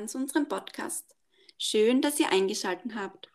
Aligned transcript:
willkommen 0.00 0.08
zu 0.08 0.18
unserem 0.18 0.48
Podcast. 0.48 1.14
Schön, 1.58 2.00
dass 2.00 2.18
ihr 2.18 2.32
eingeschaltet 2.32 2.94
habt. 2.94 3.28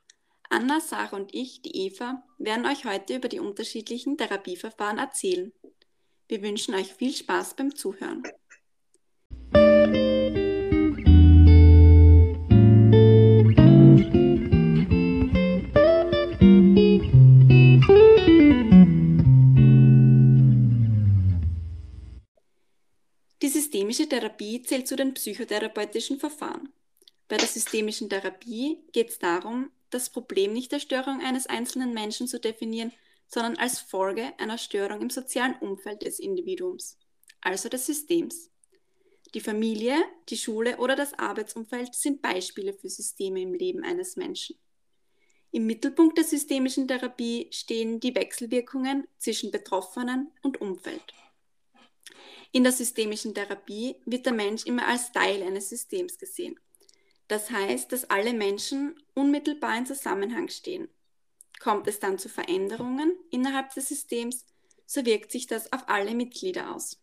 Anna, 0.50 0.80
Sarah 0.80 1.16
und 1.16 1.34
ich, 1.36 1.62
die 1.62 1.86
Eva, 1.86 2.24
werden 2.40 2.66
euch 2.66 2.86
heute 2.86 3.16
über 3.18 3.28
die 3.28 3.40
unterschiedlichen 3.40 4.18
Therapieverfahren 4.18 4.98
erzählen. 4.98 5.54
Wir 6.28 6.42
wünschen 6.42 6.74
euch 6.74 6.92
viel 6.92 7.14
Spaß 7.14 7.56
beim 7.56 7.76
Zuhören. 7.76 8.24
Systemische 23.86 24.10
Therapie 24.10 24.62
zählt 24.64 24.88
zu 24.88 24.96
den 24.96 25.14
psychotherapeutischen 25.14 26.20
Verfahren. 26.20 26.74
Bei 27.28 27.38
der 27.38 27.48
systemischen 27.48 28.10
Therapie 28.10 28.80
geht 28.94 29.10
es 29.10 29.20
darum, 29.20 29.70
das 29.92 30.10
Problem 30.10 30.54
nicht 30.54 30.72
der 30.72 30.80
Störung 30.80 31.22
eines 31.22 31.46
einzelnen 31.46 31.94
Menschen 31.94 32.28
zu 32.28 32.40
definieren, 32.40 32.92
sondern 33.28 33.58
als 33.58 33.80
Folge 33.80 34.34
einer 34.40 34.58
Störung 34.58 35.02
im 35.02 35.10
sozialen 35.12 35.56
Umfeld 35.60 36.02
des 36.02 36.20
Individuums, 36.20 36.98
also 37.42 37.70
des 37.70 37.86
Systems. 37.86 38.50
Die 39.36 39.40
Familie, 39.40 39.96
die 40.30 40.38
Schule 40.38 40.78
oder 40.78 40.96
das 40.96 41.14
Arbeitsumfeld 41.14 41.94
sind 41.94 42.24
Beispiele 42.24 42.74
für 42.74 42.90
Systeme 42.90 43.42
im 43.42 43.54
Leben 43.54 43.84
eines 43.84 44.16
Menschen. 44.16 44.58
Im 45.52 45.68
Mittelpunkt 45.68 46.18
der 46.18 46.26
systemischen 46.26 46.88
Therapie 46.88 47.50
stehen 47.52 48.00
die 48.00 48.16
Wechselwirkungen 48.16 49.08
zwischen 49.20 49.52
Betroffenen 49.52 50.32
und 50.42 50.60
Umfeld. 50.60 51.14
In 52.52 52.64
der 52.64 52.72
systemischen 52.72 53.34
Therapie 53.34 53.96
wird 54.06 54.26
der 54.26 54.34
Mensch 54.34 54.66
immer 54.66 54.88
als 54.88 55.12
Teil 55.12 55.44
eines 55.44 55.70
Systems 55.70 56.18
gesehen. 56.18 56.60
Das 57.28 57.50
heißt, 57.50 57.92
dass 57.92 58.10
alle 58.10 58.34
Menschen 58.34 58.96
unmittelbar 59.14 59.78
in 59.78 59.86
Zusammenhang 59.86 60.50
stehen. 60.50 60.90
Kommt 61.60 61.88
es 61.88 62.00
dann 62.00 62.20
zu 62.20 62.30
Veränderungen 62.30 63.18
innerhalb 63.32 63.74
des 63.74 63.88
Systems, 63.88 64.46
so 64.86 65.06
wirkt 65.06 65.32
sich 65.32 65.48
das 65.48 65.72
auf 65.74 65.88
alle 65.88 66.14
Mitglieder 66.14 66.76
aus. 66.76 67.02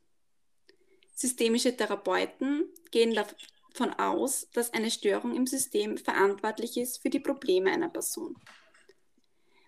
Systemische 1.15 1.77
Therapeuten 1.77 2.69
gehen 2.91 3.15
davon 3.15 3.93
aus, 3.95 4.49
dass 4.53 4.73
eine 4.73 4.91
Störung 4.91 5.35
im 5.35 5.47
System 5.47 5.99
verantwortlich 5.99 6.77
ist 6.77 7.03
für 7.03 7.11
die 7.11 7.21
Probleme 7.21 7.71
einer 7.73 7.89
Person 7.89 8.37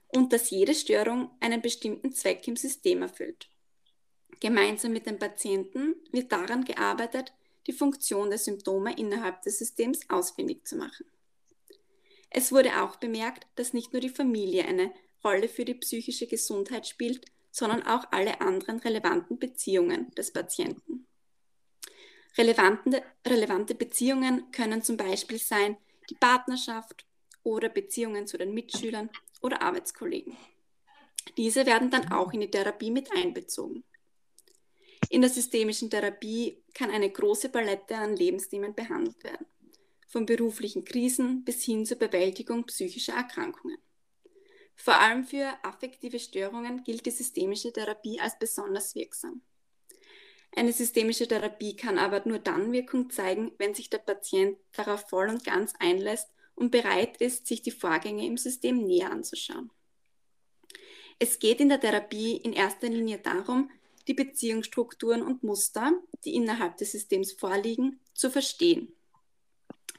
und 0.09 0.33
dass 0.33 0.51
jede 0.51 0.75
Störung 0.75 1.31
einen 1.41 1.61
bestimmten 1.61 2.13
Zweck 2.13 2.47
im 2.47 2.57
System 2.57 3.03
erfüllt. 3.03 3.49
Gemeinsam 4.41 4.93
mit 4.93 5.07
dem 5.07 5.19
Patienten 5.19 5.95
wird 6.13 6.33
daran 6.33 6.65
gearbeitet, 6.65 7.33
die 7.67 7.73
Funktion 7.73 8.31
der 8.31 8.39
Symptome 8.39 8.97
innerhalb 8.97 9.43
des 9.43 9.59
Systems 9.59 10.09
ausfindig 10.11 10.67
zu 10.67 10.77
machen. 10.77 11.07
Es 12.31 12.53
wurde 12.53 12.83
auch 12.83 12.97
bemerkt, 12.97 13.47
dass 13.55 13.73
nicht 13.73 13.93
nur 13.93 14.01
die 14.01 14.09
Familie 14.09 14.65
eine 14.67 14.93
Rolle 15.23 15.49
für 15.49 15.65
die 15.65 15.75
psychische 15.75 16.27
Gesundheit 16.27 16.87
spielt, 16.87 17.27
sondern 17.51 17.85
auch 17.85 18.07
alle 18.11 18.41
anderen 18.41 18.81
relevanten 18.81 19.39
Beziehungen 19.39 20.11
des 20.17 20.33
Patienten. 20.33 21.07
Relevante, 22.37 23.03
relevante 23.25 23.77
Beziehungen 23.77 24.51
können 24.51 24.83
zum 24.83 24.97
Beispiel 24.97 25.39
sein 25.39 25.77
die 26.11 26.17
Partnerschaft 26.17 27.07
oder 27.45 27.69
Beziehungen 27.69 28.27
zu 28.27 28.37
den 28.37 28.53
Mitschülern 28.53 29.09
oder 29.41 29.63
Arbeitskollegen. 29.63 30.37
Diese 31.37 31.65
werden 31.67 31.91
dann 31.91 32.11
auch 32.11 32.33
in 32.33 32.41
die 32.41 32.51
Therapie 32.51 32.91
mit 32.91 33.11
einbezogen. 33.13 33.85
In 35.11 35.21
der 35.21 35.31
systemischen 35.31 35.91
Therapie 35.91 36.63
kann 36.75 36.91
eine 36.91 37.11
große 37.11 37.49
Palette 37.49 37.97
an 37.97 38.17
Lebensthemen 38.17 38.75
behandelt 38.75 39.23
werden, 39.23 39.47
von 40.09 40.27
beruflichen 40.27 40.85
Krisen 40.85 41.45
bis 41.45 41.63
hin 41.63 41.87
zur 41.87 41.99
Bewältigung 41.99 42.65
psychischer 42.65 43.15
Erkrankungen. 43.15 43.79
Vor 44.77 44.95
allem 45.01 45.25
für 45.25 45.53
affektive 45.63 46.19
Störungen 46.19 46.83
gilt 46.83 47.07
die 47.07 47.11
systemische 47.11 47.73
Therapie 47.73 48.21
als 48.21 48.39
besonders 48.39 48.95
wirksam. 48.95 49.43
Eine 50.57 50.73
systemische 50.73 51.27
Therapie 51.27 51.75
kann 51.75 51.99
aber 51.99 52.23
nur 52.27 52.39
dann 52.39 52.73
Wirkung 52.73 53.11
zeigen, 53.11 53.53
wenn 53.59 53.75
sich 53.75 53.91
der 53.91 53.99
Patient 53.99 54.57
darauf 54.73 55.09
voll 55.09 55.29
und 55.29 55.45
ganz 55.45 55.73
einlässt 55.81 56.29
und 56.55 56.71
bereit 56.71 57.17
ist, 57.17 57.47
sich 57.47 57.63
die 57.63 57.73
Vorgänge 57.73 58.25
im 58.25 58.37
System 58.37 58.85
näher 58.85 59.11
anzuschauen. 59.11 59.71
Es 61.19 61.39
geht 61.39 61.61
in 61.61 61.69
der 61.69 61.81
Therapie 61.81 62.37
in 62.37 62.53
erster 62.53 62.89
Linie 62.89 63.19
darum, 63.19 63.71
die 64.07 64.15
Beziehungsstrukturen 64.15 65.23
und 65.23 65.43
Muster, 65.43 65.93
die 66.25 66.35
innerhalb 66.35 66.77
des 66.77 66.93
Systems 66.93 67.33
vorliegen, 67.33 68.01
zu 68.13 68.31
verstehen. 68.31 68.93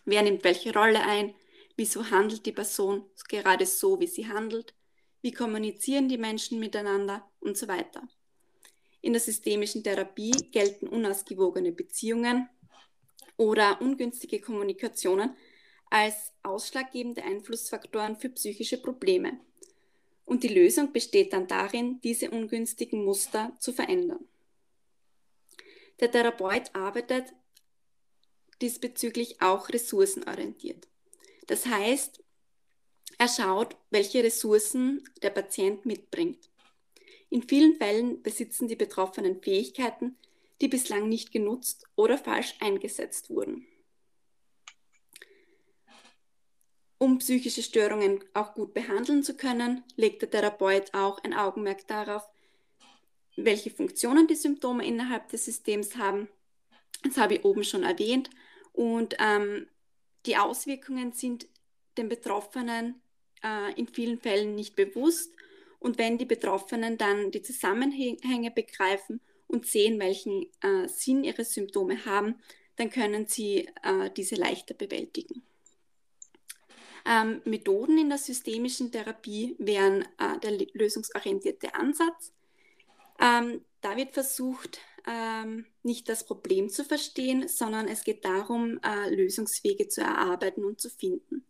Wer 0.05 0.21
nimmt 0.21 0.43
welche 0.43 0.73
Rolle 0.73 1.01
ein? 1.01 1.33
Wieso 1.75 2.09
handelt 2.09 2.45
die 2.45 2.51
Person 2.51 3.05
gerade 3.27 3.65
so, 3.65 3.99
wie 3.99 4.07
sie 4.07 4.27
handelt? 4.27 4.73
Wie 5.21 5.31
kommunizieren 5.31 6.07
die 6.07 6.17
Menschen 6.17 6.59
miteinander 6.59 7.29
und 7.39 7.57
so 7.57 7.67
weiter? 7.67 8.07
In 9.01 9.13
der 9.13 9.21
systemischen 9.21 9.83
Therapie 9.83 10.31
gelten 10.51 10.87
unausgewogene 10.87 11.71
Beziehungen 11.71 12.49
oder 13.37 13.81
ungünstige 13.81 14.39
Kommunikationen 14.39 15.35
als 15.89 16.31
ausschlaggebende 16.43 17.23
Einflussfaktoren 17.23 18.15
für 18.15 18.29
psychische 18.29 18.81
Probleme. 18.81 19.39
Und 20.25 20.43
die 20.43 20.49
Lösung 20.49 20.91
besteht 20.91 21.33
dann 21.33 21.47
darin, 21.47 22.01
diese 22.01 22.31
ungünstigen 22.31 23.05
Muster 23.05 23.55
zu 23.59 23.71
verändern. 23.71 24.27
Der 25.99 26.11
Therapeut 26.11 26.73
arbeitet 26.73 27.33
diesbezüglich 28.61 29.41
auch 29.41 29.69
ressourcenorientiert. 29.69 30.87
Das 31.47 31.65
heißt, 31.65 32.23
er 33.17 33.27
schaut, 33.27 33.77
welche 33.91 34.23
Ressourcen 34.23 35.07
der 35.21 35.29
Patient 35.29 35.85
mitbringt. 35.85 36.49
In 37.29 37.43
vielen 37.43 37.75
Fällen 37.75 38.21
besitzen 38.21 38.67
die 38.67 38.75
Betroffenen 38.75 39.41
Fähigkeiten, 39.41 40.17
die 40.61 40.67
bislang 40.67 41.07
nicht 41.07 41.31
genutzt 41.31 41.85
oder 41.95 42.17
falsch 42.17 42.55
eingesetzt 42.59 43.29
wurden. 43.29 43.67
Um 46.97 47.17
psychische 47.17 47.61
Störungen 47.61 48.23
auch 48.33 48.53
gut 48.53 48.73
behandeln 48.73 49.21
zu 49.23 49.35
können, 49.35 49.83
legt 49.95 50.21
der 50.21 50.31
Therapeut 50.31 50.93
auch 50.93 51.21
ein 51.23 51.33
Augenmerk 51.33 51.87
darauf, 51.87 52.23
welche 53.35 53.69
Funktionen 53.69 54.27
die 54.27 54.35
Symptome 54.35 54.85
innerhalb 54.85 55.27
des 55.29 55.45
Systems 55.45 55.97
haben. 55.97 56.29
Das 57.03 57.17
habe 57.17 57.35
ich 57.35 57.45
oben 57.45 57.63
schon 57.63 57.83
erwähnt. 57.83 58.29
Und 58.71 59.15
ähm, 59.19 59.67
die 60.25 60.37
Auswirkungen 60.37 61.11
sind 61.11 61.47
den 61.97 62.09
Betroffenen 62.09 63.01
äh, 63.43 63.73
in 63.79 63.87
vielen 63.87 64.19
Fällen 64.19 64.55
nicht 64.55 64.75
bewusst. 64.75 65.33
Und 65.79 65.97
wenn 65.97 66.17
die 66.17 66.25
Betroffenen 66.25 66.97
dann 66.97 67.31
die 67.31 67.41
Zusammenhänge 67.41 68.51
begreifen 68.51 69.19
und 69.47 69.65
sehen, 69.65 69.99
welchen 69.99 70.47
äh, 70.61 70.87
Sinn 70.87 71.23
ihre 71.23 71.45
Symptome 71.45 72.05
haben, 72.05 72.35
dann 72.77 72.89
können 72.89 73.27
sie 73.27 73.67
äh, 73.83 74.09
diese 74.15 74.35
leichter 74.35 74.73
bewältigen. 74.73 75.43
Ähm, 77.05 77.41
Methoden 77.45 77.99
in 77.99 78.09
der 78.09 78.17
systemischen 78.17 78.91
Therapie 78.91 79.55
wären 79.59 80.01
äh, 80.17 80.39
der 80.41 80.57
lösungsorientierte 80.73 81.75
Ansatz. 81.75 82.33
Ähm, 83.19 83.61
da 83.81 83.95
wird 83.95 84.13
versucht, 84.13 84.79
ähm, 85.05 85.65
nicht 85.83 86.09
das 86.09 86.25
Problem 86.25 86.69
zu 86.69 86.83
verstehen, 86.83 87.47
sondern 87.47 87.87
es 87.87 88.03
geht 88.03 88.25
darum, 88.25 88.79
äh, 88.83 89.13
Lösungswege 89.13 89.87
zu 89.87 90.01
erarbeiten 90.01 90.65
und 90.65 90.81
zu 90.81 90.89
finden. 90.89 91.45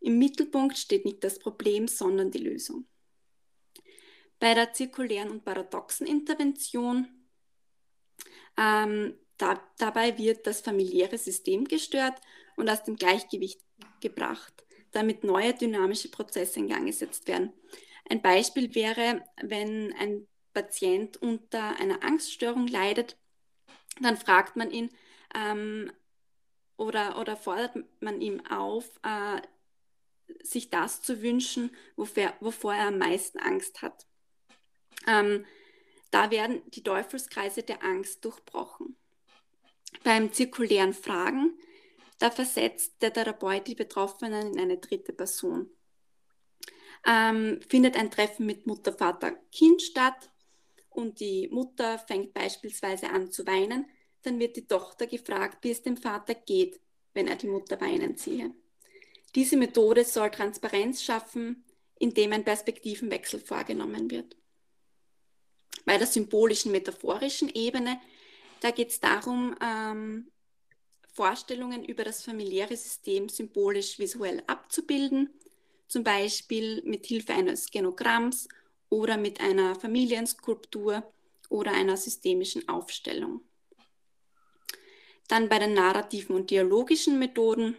Im 0.00 0.18
Mittelpunkt 0.18 0.76
steht 0.76 1.04
nicht 1.04 1.22
das 1.22 1.38
Problem, 1.38 1.86
sondern 1.86 2.32
die 2.32 2.38
Lösung. 2.38 2.84
Bei 4.40 4.54
der 4.54 4.72
zirkulären 4.72 5.30
und 5.30 5.44
paradoxen 5.44 6.06
Intervention 6.08 7.06
ähm, 8.56 9.14
da, 9.36 9.62
dabei 9.78 10.18
wird 10.18 10.46
das 10.48 10.60
familiäre 10.60 11.18
System 11.18 11.64
gestört 11.66 12.20
und 12.56 12.68
aus 12.68 12.82
dem 12.82 12.96
Gleichgewicht 12.96 13.60
gebracht 14.00 14.64
damit 14.92 15.24
neue 15.24 15.54
dynamische 15.54 16.10
Prozesse 16.10 16.60
in 16.60 16.68
Gang 16.68 16.86
gesetzt 16.86 17.26
werden. 17.28 17.52
Ein 18.08 18.22
Beispiel 18.22 18.74
wäre, 18.74 19.24
wenn 19.42 19.92
ein 19.94 20.26
Patient 20.54 21.16
unter 21.18 21.78
einer 21.78 22.02
Angststörung 22.02 22.66
leidet, 22.66 23.16
dann 24.00 24.16
fragt 24.16 24.56
man 24.56 24.70
ihn 24.70 24.90
ähm, 25.34 25.92
oder, 26.76 27.18
oder 27.20 27.36
fordert 27.36 27.76
man 28.00 28.20
ihm 28.20 28.44
auf, 28.46 29.00
äh, 29.02 29.40
sich 30.42 30.70
das 30.70 31.02
zu 31.02 31.22
wünschen, 31.22 31.70
wofür, 31.96 32.32
wovor 32.40 32.74
er 32.74 32.88
am 32.88 32.98
meisten 32.98 33.38
Angst 33.38 33.82
hat. 33.82 34.06
Ähm, 35.06 35.44
da 36.10 36.30
werden 36.30 36.62
die 36.70 36.82
Teufelskreise 36.82 37.62
der 37.62 37.82
Angst 37.82 38.24
durchbrochen. 38.24 38.96
Beim 40.04 40.32
zirkulären 40.32 40.94
Fragen 40.94 41.58
da 42.18 42.30
versetzt 42.30 43.00
der 43.00 43.12
Therapeut 43.12 43.66
die 43.66 43.74
Betroffenen 43.74 44.54
in 44.54 44.60
eine 44.60 44.78
dritte 44.78 45.12
Person. 45.12 45.70
Ähm, 47.06 47.60
findet 47.68 47.96
ein 47.96 48.10
Treffen 48.10 48.44
mit 48.46 48.66
Mutter, 48.66 48.92
Vater, 48.92 49.32
Kind 49.52 49.82
statt 49.82 50.30
und 50.90 51.20
die 51.20 51.48
Mutter 51.48 51.98
fängt 51.98 52.34
beispielsweise 52.34 53.10
an 53.10 53.30
zu 53.30 53.46
weinen, 53.46 53.86
dann 54.22 54.40
wird 54.40 54.56
die 54.56 54.66
Tochter 54.66 55.06
gefragt, 55.06 55.58
wie 55.62 55.70
es 55.70 55.82
dem 55.82 55.96
Vater 55.96 56.34
geht. 56.34 56.80
wenn 57.14 57.26
er 57.26 57.36
die 57.36 57.48
Mutter 57.48 57.80
weinend 57.80 58.20
sehe. 58.20 58.54
Diese 59.34 59.56
Methode 59.56 60.04
soll 60.04 60.30
Transparenz 60.30 61.02
schaffen, 61.02 61.64
indem 61.98 62.32
ein 62.32 62.44
Perspektivenwechsel 62.44 63.40
vorgenommen 63.40 64.10
wird. 64.10 64.36
Bei 65.84 65.98
der 65.98 66.06
symbolischen, 66.06 66.70
metaphorischen 66.70 67.48
Ebene, 67.48 68.00
da 68.60 68.70
geht 68.70 68.90
es 68.90 69.00
darum, 69.00 69.56
ähm, 69.60 70.30
Vorstellungen 71.18 71.84
über 71.84 72.04
das 72.04 72.22
familiäre 72.22 72.76
System 72.76 73.28
symbolisch 73.28 73.98
visuell 73.98 74.40
abzubilden, 74.46 75.30
zum 75.88 76.04
Beispiel 76.04 76.80
mit 76.84 77.06
Hilfe 77.06 77.34
eines 77.34 77.72
Genogramms 77.72 78.46
oder 78.88 79.16
mit 79.16 79.40
einer 79.40 79.74
Familienskulptur 79.74 81.02
oder 81.48 81.72
einer 81.72 81.96
systemischen 81.96 82.68
Aufstellung. 82.68 83.40
Dann 85.26 85.48
bei 85.48 85.58
den 85.58 85.74
narrativen 85.74 86.36
und 86.36 86.50
dialogischen 86.52 87.18
Methoden, 87.18 87.76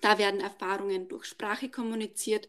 da 0.00 0.16
werden 0.16 0.40
Erfahrungen 0.40 1.08
durch 1.08 1.26
Sprache 1.26 1.68
kommuniziert. 1.68 2.48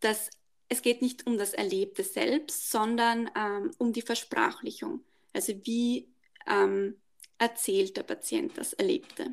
Das, 0.00 0.28
es 0.68 0.82
geht 0.82 1.00
nicht 1.00 1.26
um 1.26 1.38
das 1.38 1.54
Erlebte 1.54 2.02
selbst, 2.02 2.70
sondern 2.70 3.30
ähm, 3.34 3.70
um 3.78 3.94
die 3.94 4.02
Versprachlichung. 4.02 5.02
Also 5.32 5.54
wie 5.64 6.12
ähm, 6.46 6.94
erzählt 7.38 7.96
der 7.96 8.02
Patient 8.02 8.56
das 8.56 8.72
Erlebte. 8.72 9.32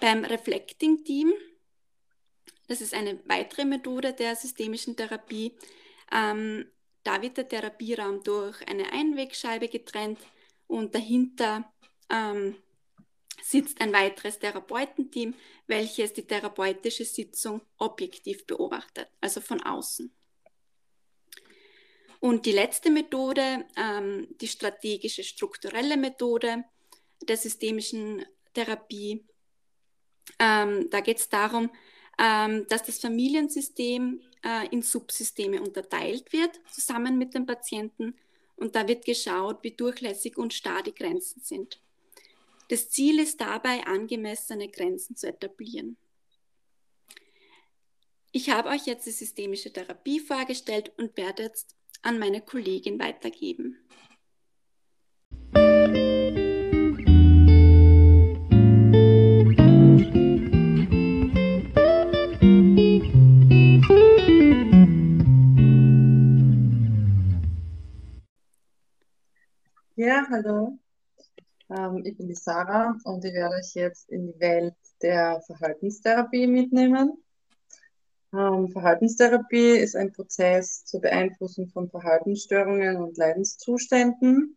Beim 0.00 0.24
Reflecting 0.24 1.04
Team, 1.04 1.32
das 2.68 2.80
ist 2.80 2.94
eine 2.94 3.20
weitere 3.26 3.64
Methode 3.64 4.12
der 4.12 4.36
systemischen 4.36 4.96
Therapie, 4.96 5.56
ähm, 6.12 6.66
da 7.04 7.20
wird 7.20 7.36
der 7.36 7.48
Therapieraum 7.48 8.22
durch 8.22 8.66
eine 8.66 8.92
Einwegscheibe 8.92 9.68
getrennt 9.68 10.18
und 10.66 10.94
dahinter 10.94 11.70
ähm, 12.10 12.56
sitzt 13.42 13.80
ein 13.80 13.92
weiteres 13.92 14.38
Therapeutenteam, 14.38 15.34
welches 15.66 16.14
die 16.14 16.26
therapeutische 16.26 17.04
Sitzung 17.04 17.60
objektiv 17.78 18.46
beobachtet, 18.46 19.08
also 19.20 19.40
von 19.40 19.62
außen. 19.62 20.12
Und 22.20 22.46
die 22.46 22.52
letzte 22.52 22.90
Methode, 22.90 23.66
ähm, 23.76 24.28
die 24.40 24.48
strategische 24.48 25.24
strukturelle 25.24 25.96
Methode 25.96 26.64
der 27.22 27.36
systemischen 27.36 28.24
Therapie, 28.52 29.24
ähm, 30.38 30.88
da 30.90 31.00
geht 31.00 31.18
es 31.18 31.28
darum, 31.28 31.70
ähm, 32.18 32.66
dass 32.68 32.84
das 32.84 32.98
Familiensystem 32.98 34.20
äh, 34.44 34.66
in 34.68 34.82
Subsysteme 34.82 35.60
unterteilt 35.60 36.32
wird, 36.32 36.60
zusammen 36.70 37.18
mit 37.18 37.34
dem 37.34 37.46
Patienten. 37.46 38.14
Und 38.56 38.76
da 38.76 38.86
wird 38.86 39.04
geschaut, 39.04 39.58
wie 39.62 39.72
durchlässig 39.72 40.36
und 40.36 40.54
starr 40.54 40.82
die 40.82 40.94
Grenzen 40.94 41.42
sind. 41.42 41.80
Das 42.68 42.88
Ziel 42.88 43.18
ist 43.18 43.40
dabei, 43.40 43.84
angemessene 43.84 44.68
Grenzen 44.68 45.16
zu 45.16 45.26
etablieren. 45.26 45.96
Ich 48.32 48.50
habe 48.50 48.70
euch 48.70 48.86
jetzt 48.86 49.06
die 49.06 49.12
systemische 49.12 49.72
Therapie 49.72 50.18
vorgestellt 50.18 50.92
und 50.96 51.16
werde 51.16 51.44
jetzt 51.44 51.76
an 52.04 52.18
meine 52.18 52.42
Kollegin 52.42 53.00
weitergeben. 53.00 53.78
Ja, 69.96 70.26
hallo. 70.28 70.78
Ähm, 71.70 72.02
ich 72.04 72.16
bin 72.16 72.28
die 72.28 72.34
Sarah 72.34 72.98
und 73.04 73.24
ich 73.24 73.32
werde 73.32 73.54
euch 73.54 73.74
jetzt 73.74 74.10
in 74.10 74.26
die 74.26 74.38
Welt 74.40 74.74
der 75.00 75.40
Verhaltenstherapie 75.46 76.46
mitnehmen. 76.46 77.23
Ähm, 78.34 78.68
Verhaltenstherapie 78.68 79.76
ist 79.76 79.94
ein 79.94 80.12
Prozess 80.12 80.84
zur 80.84 81.00
Beeinflussung 81.00 81.68
von 81.68 81.88
Verhaltensstörungen 81.88 82.96
und 82.96 83.16
Leidenszuständen. 83.16 84.56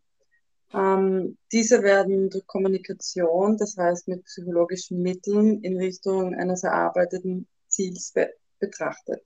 Ähm, 0.74 1.38
diese 1.52 1.82
werden 1.82 2.28
durch 2.28 2.46
Kommunikation, 2.46 3.56
das 3.56 3.76
heißt 3.76 4.08
mit 4.08 4.24
psychologischen 4.24 5.00
Mitteln, 5.00 5.62
in 5.62 5.76
Richtung 5.76 6.34
eines 6.34 6.64
erarbeiteten 6.64 7.46
Ziels 7.68 8.12
be 8.12 8.30
betrachtet. 8.58 9.22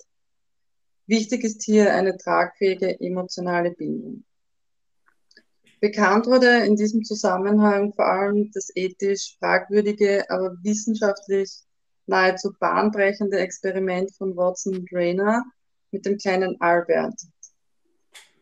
Wichtig 1.06 1.42
ist 1.44 1.62
hier 1.62 1.94
eine 1.94 2.18
tragfähige 2.18 3.00
emotionale 3.00 3.70
Bindung. 3.70 4.24
Bekannt 5.80 6.26
wurde 6.26 6.64
in 6.66 6.76
diesem 6.76 7.02
Zusammenhang 7.02 7.94
vor 7.94 8.06
allem 8.06 8.50
das 8.52 8.70
ethisch 8.74 9.36
fragwürdige, 9.38 10.28
aber 10.28 10.54
wissenschaftlich 10.62 11.64
nahezu 12.06 12.52
bahnbrechende 12.58 13.38
Experiment 13.38 14.12
von 14.16 14.36
Watson 14.36 14.76
und 14.76 14.88
Rayner 14.92 15.44
mit 15.90 16.06
dem 16.06 16.18
kleinen 16.18 16.60
Albert. 16.60 17.20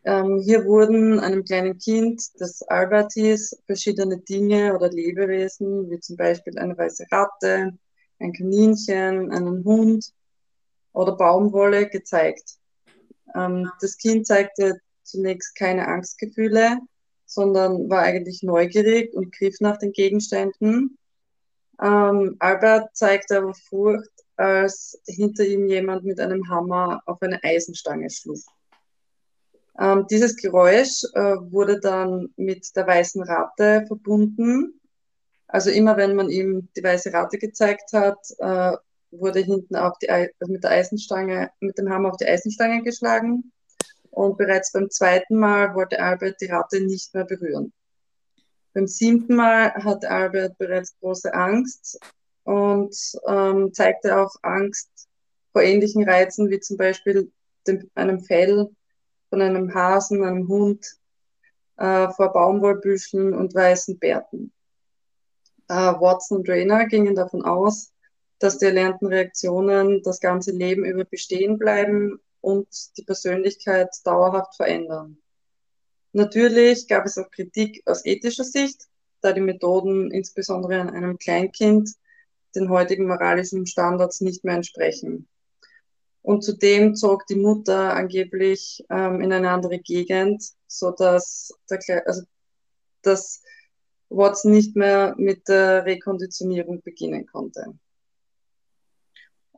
Ähm, 0.03 0.39
hier 0.39 0.65
wurden 0.65 1.19
einem 1.19 1.43
kleinen 1.43 1.77
Kind, 1.77 2.23
das 2.39 2.63
Albert 2.63 3.13
hieß, 3.13 3.61
verschiedene 3.67 4.17
Dinge 4.17 4.75
oder 4.75 4.89
Lebewesen, 4.89 5.91
wie 5.91 5.99
zum 5.99 6.17
Beispiel 6.17 6.57
eine 6.57 6.75
weiße 6.75 7.05
Ratte, 7.11 7.77
ein 8.19 8.33
Kaninchen, 8.33 9.31
einen 9.31 9.63
Hund 9.63 10.11
oder 10.93 11.15
Baumwolle 11.15 11.87
gezeigt. 11.87 12.57
Ähm, 13.35 13.69
das 13.79 13.97
Kind 13.97 14.25
zeigte 14.25 14.79
zunächst 15.03 15.55
keine 15.55 15.87
Angstgefühle, 15.87 16.79
sondern 17.25 17.89
war 17.89 18.01
eigentlich 18.01 18.41
neugierig 18.41 19.13
und 19.13 19.33
griff 19.35 19.57
nach 19.59 19.77
den 19.77 19.91
Gegenständen. 19.91 20.97
Ähm, 21.81 22.35
Albert 22.39 22.95
zeigte 22.95 23.37
aber 23.37 23.53
Furcht, 23.53 24.09
als 24.35 24.99
hinter 25.07 25.43
ihm 25.45 25.67
jemand 25.67 26.03
mit 26.03 26.19
einem 26.19 26.47
Hammer 26.49 27.01
auf 27.05 27.21
eine 27.21 27.43
Eisenstange 27.43 28.09
schlug. 28.09 28.39
Ähm, 29.79 30.05
dieses 30.09 30.35
Geräusch 30.35 31.03
äh, 31.13 31.35
wurde 31.51 31.79
dann 31.79 32.29
mit 32.37 32.75
der 32.75 32.85
weißen 32.85 33.23
Ratte 33.23 33.85
verbunden. 33.87 34.79
Also 35.47 35.69
immer 35.69 35.97
wenn 35.97 36.15
man 36.15 36.29
ihm 36.29 36.69
die 36.75 36.83
weiße 36.83 37.13
Ratte 37.13 37.37
gezeigt 37.37 37.93
hat, 37.93 38.19
äh, 38.39 38.77
wurde 39.11 39.39
hinten 39.39 39.75
auf 39.75 39.97
die, 39.99 40.09
also 40.09 40.29
mit 40.47 40.63
der 40.63 40.71
Eisenstange, 40.71 41.51
mit 41.59 41.77
dem 41.77 41.89
Hammer 41.89 42.09
auf 42.11 42.17
die 42.17 42.27
Eisenstange 42.27 42.83
geschlagen. 42.83 43.51
Und 44.11 44.37
bereits 44.37 44.71
beim 44.71 44.89
zweiten 44.89 45.37
Mal 45.37 45.73
wollte 45.73 45.99
Albert 45.99 46.41
die 46.41 46.47
Ratte 46.47 46.81
nicht 46.81 47.13
mehr 47.13 47.25
berühren. 47.25 47.73
Beim 48.73 48.87
siebten 48.87 49.35
Mal 49.35 49.73
hatte 49.73 50.09
Albert 50.09 50.57
bereits 50.57 50.97
große 50.99 51.33
Angst 51.33 51.99
und 52.43 52.95
ähm, 53.27 53.73
zeigte 53.73 54.17
auch 54.17 54.33
Angst 54.41 54.89
vor 55.51 55.61
ähnlichen 55.61 56.07
Reizen 56.07 56.49
wie 56.49 56.59
zum 56.59 56.77
Beispiel 56.77 57.31
dem, 57.67 57.89
einem 57.95 58.21
Fell 58.21 58.69
von 59.29 59.41
einem 59.41 59.73
Hasen, 59.73 60.23
einem 60.23 60.47
Hund, 60.47 60.85
äh, 61.77 62.09
vor 62.09 62.31
Baumwollbüschen 62.31 63.33
und 63.33 63.53
weißen 63.53 63.99
Bärten. 63.99 64.51
Äh, 65.67 65.73
Watson 65.73 66.39
und 66.39 66.49
Rayner 66.49 66.85
gingen 66.85 67.15
davon 67.15 67.43
aus, 67.43 67.91
dass 68.39 68.57
die 68.57 68.65
erlernten 68.65 69.07
Reaktionen 69.07 70.01
das 70.03 70.19
ganze 70.19 70.51
Leben 70.51 70.85
über 70.85 71.05
bestehen 71.05 71.57
bleiben 71.57 72.19
und 72.41 72.67
die 72.97 73.03
Persönlichkeit 73.03 73.89
dauerhaft 74.03 74.55
verändern. 74.55 75.17
Natürlich 76.13 76.87
gab 76.87 77.05
es 77.05 77.17
auch 77.17 77.29
Kritik 77.31 77.81
aus 77.85 78.05
ethischer 78.05 78.43
Sicht, 78.43 78.87
da 79.21 79.31
die 79.33 79.41
Methoden 79.41 80.11
insbesondere 80.11 80.81
an 80.81 80.89
einem 80.89 81.17
Kleinkind 81.17 81.91
den 82.55 82.69
heutigen 82.69 83.07
moralischen 83.07 83.65
Standards 83.65 84.19
nicht 84.21 84.43
mehr 84.43 84.55
entsprechen. 84.55 85.27
Und 86.21 86.43
zudem 86.43 86.95
zog 86.95 87.25
die 87.27 87.35
Mutter 87.35 87.93
angeblich 87.93 88.83
ähm, 88.89 89.21
in 89.21 89.33
eine 89.33 89.49
andere 89.51 89.79
Gegend, 89.79 90.43
so 90.67 90.91
dass 90.91 91.51
der, 91.69 92.07
also, 92.07 92.23
dass 93.01 93.41
Watson 94.09 94.51
nicht 94.51 94.75
mehr 94.75 95.15
mit 95.17 95.47
der 95.47 95.85
Rekonditionierung 95.85 96.81
beginnen 96.81 97.25
konnte. 97.25 97.73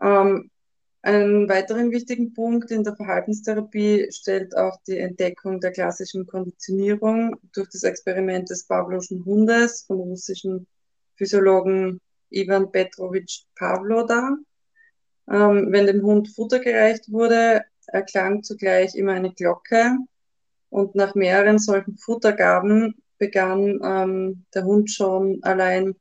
Ähm, 0.01 0.51
einen 1.03 1.49
weiteren 1.49 1.91
wichtigen 1.91 2.33
Punkt 2.33 2.71
in 2.71 2.83
der 2.83 2.95
Verhaltenstherapie 2.95 4.07
stellt 4.11 4.55
auch 4.55 4.77
die 4.87 4.97
Entdeckung 4.97 5.59
der 5.59 5.71
klassischen 5.71 6.25
Konditionierung 6.25 7.35
durch 7.53 7.69
das 7.69 7.83
Experiment 7.83 8.49
des 8.49 8.65
Pavloschen 8.65 9.23
Hundes 9.25 9.83
vom 9.85 9.99
russischen 9.99 10.65
Physiologen 11.17 11.99
Ivan 12.29 12.71
Petrovich 12.71 13.45
Pavlo 13.55 14.03
dar. 14.05 14.37
Ähm, 15.29 15.67
wenn 15.71 15.87
dem 15.87 16.03
Hund 16.03 16.29
Futter 16.29 16.59
gereicht 16.59 17.11
wurde, 17.11 17.63
erklang 17.87 18.41
zugleich 18.41 18.95
immer 18.95 19.11
eine 19.11 19.33
Glocke 19.33 19.97
und 20.69 20.95
nach 20.95 21.15
mehreren 21.15 21.59
solchen 21.59 21.97
Futtergaben 21.97 22.95
begann 23.17 23.79
ähm, 23.83 24.45
der 24.53 24.63
Hund 24.63 24.89
schon 24.89 25.39
allein 25.43 25.95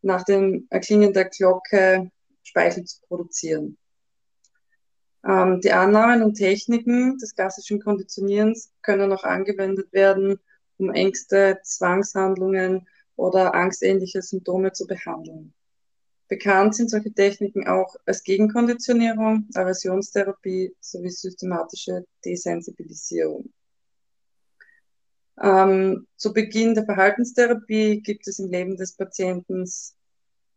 nach 0.00 0.24
dem 0.24 0.66
Erklingen 0.70 1.12
der 1.12 1.26
Glocke 1.26 2.10
Speichel 2.42 2.84
zu 2.84 3.00
produzieren. 3.06 3.76
Ähm, 5.26 5.60
die 5.60 5.72
Annahmen 5.72 6.22
und 6.22 6.34
Techniken 6.34 7.18
des 7.18 7.34
klassischen 7.34 7.80
Konditionierens 7.80 8.72
können 8.82 9.12
auch 9.12 9.24
angewendet 9.24 9.92
werden, 9.92 10.38
um 10.78 10.90
Ängste, 10.92 11.58
Zwangshandlungen 11.64 12.86
oder 13.16 13.54
angstähnliche 13.54 14.22
Symptome 14.22 14.72
zu 14.72 14.86
behandeln. 14.86 15.52
Bekannt 16.28 16.74
sind 16.74 16.90
solche 16.90 17.12
Techniken 17.12 17.66
auch 17.66 17.96
als 18.04 18.22
Gegenkonditionierung, 18.24 19.48
Aversionstherapie 19.54 20.74
sowie 20.80 21.10
systematische 21.10 22.04
Desensibilisierung. 22.24 23.52
Ähm, 25.42 26.06
zu 26.16 26.32
Beginn 26.32 26.74
der 26.74 26.84
Verhaltenstherapie 26.84 28.00
gibt 28.00 28.26
es 28.26 28.38
im 28.38 28.50
Leben 28.50 28.76
des 28.76 28.92
Patienten 28.92 29.64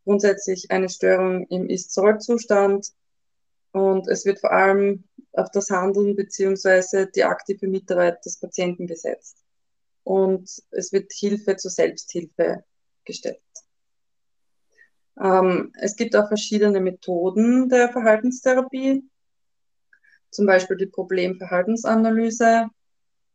grundsätzlich 0.05 0.71
eine 0.71 0.89
Störung 0.89 1.45
im 1.47 1.67
Ist-Soll-Zustand 1.67 2.93
und 3.71 4.07
es 4.07 4.25
wird 4.25 4.39
vor 4.39 4.51
allem 4.51 5.03
auf 5.33 5.49
das 5.51 5.69
Handeln 5.69 6.15
beziehungsweise 6.15 7.07
die 7.07 7.23
aktive 7.23 7.67
Mitarbeit 7.67 8.23
des 8.25 8.37
Patienten 8.37 8.87
gesetzt. 8.87 9.43
Und 10.03 10.49
es 10.71 10.91
wird 10.91 11.11
Hilfe 11.13 11.55
zur 11.55 11.69
Selbsthilfe 11.69 12.63
gestellt. 13.05 13.41
Ähm, 15.21 15.71
es 15.79 15.95
gibt 15.95 16.15
auch 16.15 16.27
verschiedene 16.27 16.79
Methoden 16.79 17.69
der 17.69 17.89
Verhaltenstherapie, 17.89 19.03
zum 20.31 20.45
Beispiel 20.45 20.77
die 20.77 20.87
Problemverhaltensanalyse. 20.87 22.67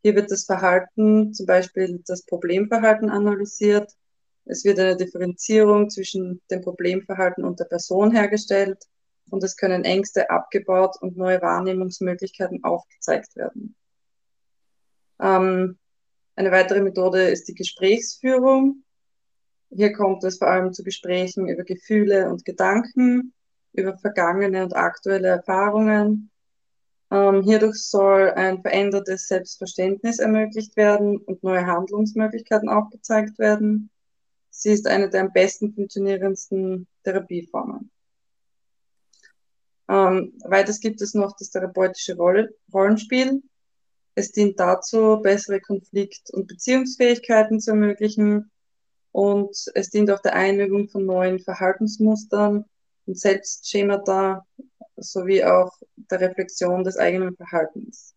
Hier 0.03 0.15
wird 0.15 0.31
das 0.31 0.45
Verhalten, 0.45 1.33
zum 1.33 1.47
Beispiel 1.47 2.03
das 2.07 2.23
Problemverhalten 2.23 3.09
analysiert. 3.09 3.93
Es 4.47 4.65
wird 4.65 4.79
eine 4.79 4.97
Differenzierung 4.97 5.91
zwischen 5.91 6.43
dem 6.51 6.61
Problemverhalten 6.61 7.45
und 7.45 7.61
der 7.61 7.65
Person 7.67 8.11
hergestellt 8.13 8.85
und 9.31 9.43
es 9.43 9.57
können 9.57 9.85
Ängste 9.85 10.31
abgebaut 10.31 10.97
und 11.01 11.17
neue 11.17 11.41
Wahrnehmungsmöglichkeiten 11.41 12.65
aufgezeigt 12.65 13.37
werden. 13.37 13.75
Ähm, 15.21 15.79
eine 16.37 16.51
weitere 16.51 16.81
Methode 16.81 17.23
ist 17.23 17.49
die 17.49 17.55
Gesprächsführung. 17.55 18.85
Hier 19.71 19.93
kommt 19.93 20.25
es 20.25 20.39
vor 20.39 20.49
allem 20.49 20.73
zu 20.73 20.83
Gesprächen 20.83 21.49
über 21.49 21.65
Gefühle 21.65 22.29
und 22.31 22.45
Gedanken, 22.45 23.33
über 23.73 23.97
vergangene 23.99 24.63
und 24.63 24.77
aktuelle 24.77 25.29
Erfahrungen. 25.29 26.31
Ähm, 27.11 27.43
hierdurch 27.43 27.77
soll 27.77 28.31
ein 28.31 28.63
verändertes 28.63 29.29
Selbstverständnis 29.29 30.19
ermöglicht 30.19 30.77
werden 30.77 31.19
und 31.19 31.43
neue 31.43 31.67
Handlungsmöglichkeiten 31.67 32.69
aufgezeigt 32.69 33.39
werden. 33.39 33.91
Sie 34.51 34.71
ist 34.71 34.87
eine 34.87 35.11
der 35.11 35.23
am 35.23 35.33
besten 35.33 35.73
funktionierendsten 35.75 36.87
Therapieformen. 37.03 37.91
Ähm, 39.89 40.33
weiters 40.45 40.81
gibt 40.81 41.01
es 41.03 41.15
noch 41.15 41.37
das 41.37 41.51
therapeutische 41.51 42.17
Roll 42.17 42.55
Rollenspiel. 42.73 43.43
Es 44.15 44.33
dient 44.33 44.59
dazu, 44.61 45.21
bessere 45.21 45.61
Konflikt- 45.61 46.31
und 46.31 46.47
Beziehungsfähigkeiten 46.47 47.61
zu 47.61 47.73
ermöglichen 47.73 48.51
und 49.13 49.57
es 49.75 49.91
dient 49.91 50.11
auch 50.11 50.21
der 50.21 50.35
Einübung 50.35 50.89
von 50.89 51.05
neuen 51.05 51.41
Verhaltensmustern 51.41 52.65
und 53.07 53.19
Selbstschemata 53.19 54.47
sowie 54.97 55.45
auch 55.45 55.73
der 55.97 56.21
Reflexion 56.21 56.85
des 56.85 56.97
eigenen 56.97 57.37
Verhaltens. 57.37 58.15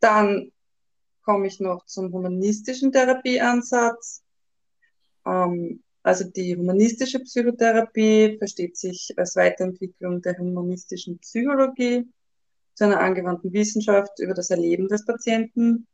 Dann 0.00 0.52
komme 1.22 1.46
ich 1.46 1.60
noch 1.60 1.86
zum 1.86 2.12
humanistischen 2.12 2.92
Therapieansatz. 2.92 4.22
Ähm, 5.26 5.82
also 6.04 6.24
die 6.24 6.56
humanistische 6.56 7.18
Psychotherapie 7.18 8.38
versteht 8.38 8.76
sich 8.76 9.12
als 9.16 9.34
Weiterentwicklung 9.34 10.22
der 10.22 10.38
humanistischen 10.38 11.18
Psychologie 11.18 12.06
zu 12.74 12.84
einer 12.84 13.00
angewandten 13.00 13.52
Wissenschaft 13.52 14.20
über 14.20 14.34
das 14.34 14.50
Erleben 14.50 14.86
des 14.86 15.04
Patienten. 15.04 15.88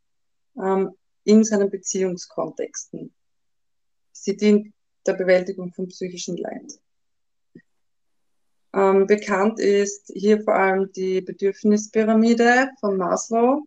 Ähm, 0.62 0.90
in 1.24 1.44
seinen 1.44 1.70
Beziehungskontexten. 1.70 3.12
Sie 4.12 4.36
dient 4.36 4.72
der 5.06 5.14
Bewältigung 5.14 5.72
von 5.72 5.88
psychischen 5.88 6.36
Leid. 6.36 6.80
Ähm, 8.72 9.06
bekannt 9.06 9.58
ist 9.58 10.10
hier 10.14 10.42
vor 10.42 10.54
allem 10.54 10.92
die 10.92 11.20
Bedürfnispyramide 11.20 12.70
von 12.78 12.96
Maslow. 12.96 13.64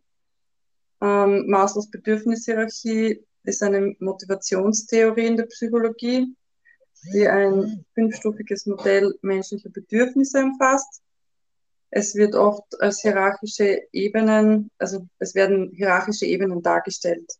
Ähm, 1.02 1.46
Maslows 1.48 1.90
Bedürfnishierarchie 1.90 3.26
ist 3.44 3.62
eine 3.64 3.96
Motivationstheorie 4.00 5.28
in 5.28 5.38
der 5.38 5.46
Psychologie, 5.46 6.36
die 7.14 7.28
ein 7.28 7.86
fünfstufiges 7.94 8.66
Modell 8.66 9.14
menschlicher 9.22 9.70
Bedürfnisse 9.70 10.44
umfasst. 10.44 11.02
Es 11.90 12.16
wird 12.16 12.34
oft 12.34 12.80
als 12.82 13.02
hierarchische 13.02 13.82
Ebenen, 13.92 14.72
also 14.78 15.08
es 15.20 15.36
werden 15.36 15.72
hierarchische 15.76 16.26
Ebenen 16.26 16.62
dargestellt 16.62 17.32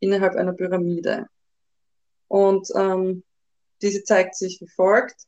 innerhalb 0.00 0.34
einer 0.34 0.52
Pyramide. 0.52 1.26
Und 2.28 2.68
ähm, 2.74 3.22
diese 3.82 4.02
zeigt 4.04 4.34
sich 4.36 4.60
wie 4.60 4.68
folgt. 4.68 5.26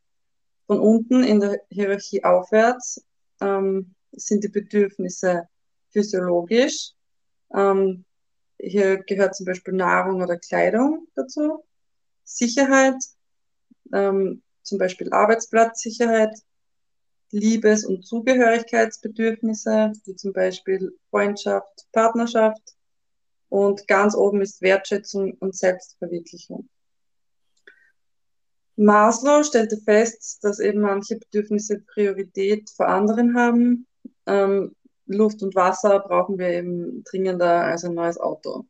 Von 0.67 0.81
unten 0.81 1.25
in 1.25 1.41
der 1.41 1.61
Hierarchie 1.69 2.25
aufwärts 2.25 3.05
ähm, 3.41 3.95
sind 4.13 4.45
die 4.45 4.49
Bedürfnisse 4.49 5.49
physiologisch. 5.91 6.93
Ähm, 7.55 8.05
hier 8.63 8.99
gehört 8.99 9.35
zum 9.35 9.47
Beispiel 9.47 9.75
Nahrung 9.75 10.23
oder 10.23 10.37
Kleidung 10.37 11.07
dazu. 11.15 11.65
Sicherheit, 12.25 12.97
ähm, 13.93 14.43
zum 14.63 14.79
Beispiel 14.79 15.13
Arbeitsplatzsicherheit, 15.13 16.37
Liebes- 17.33 17.85
und 17.85 18.05
Zugehörigkeitsbedürfnisse, 18.05 19.93
wie 20.05 20.17
zum 20.17 20.33
Beispiel 20.33 20.97
Freundschaft, 21.11 21.87
Partnerschaft, 21.93 22.75
und 23.51 23.87
ganz 23.89 24.15
oben 24.15 24.41
ist 24.41 24.63
Wertschätzung 24.63 25.35
und 25.41 25.57
Selbstverwirklichung. 25.57 26.69
Maslow 28.77 29.43
stellte 29.43 29.77
fest, 29.77 30.39
dass 30.43 30.61
eben 30.61 30.81
manche 30.81 31.17
Bedürfnisse 31.17 31.81
Priorität 31.81 32.71
vor 32.71 32.89
anderen 32.89 33.37
haben. 33.37 33.87
Ähm, 34.27 34.75
Luft 35.11 35.43
und 35.43 35.55
Wasser 35.55 36.01
brauchen 36.01 36.39
wir 36.39 36.49
eben 36.49 37.03
dringender 37.05 37.65
als 37.65 37.85
ein 37.85 37.95
neues 37.95 38.19
Auto. 38.19 38.67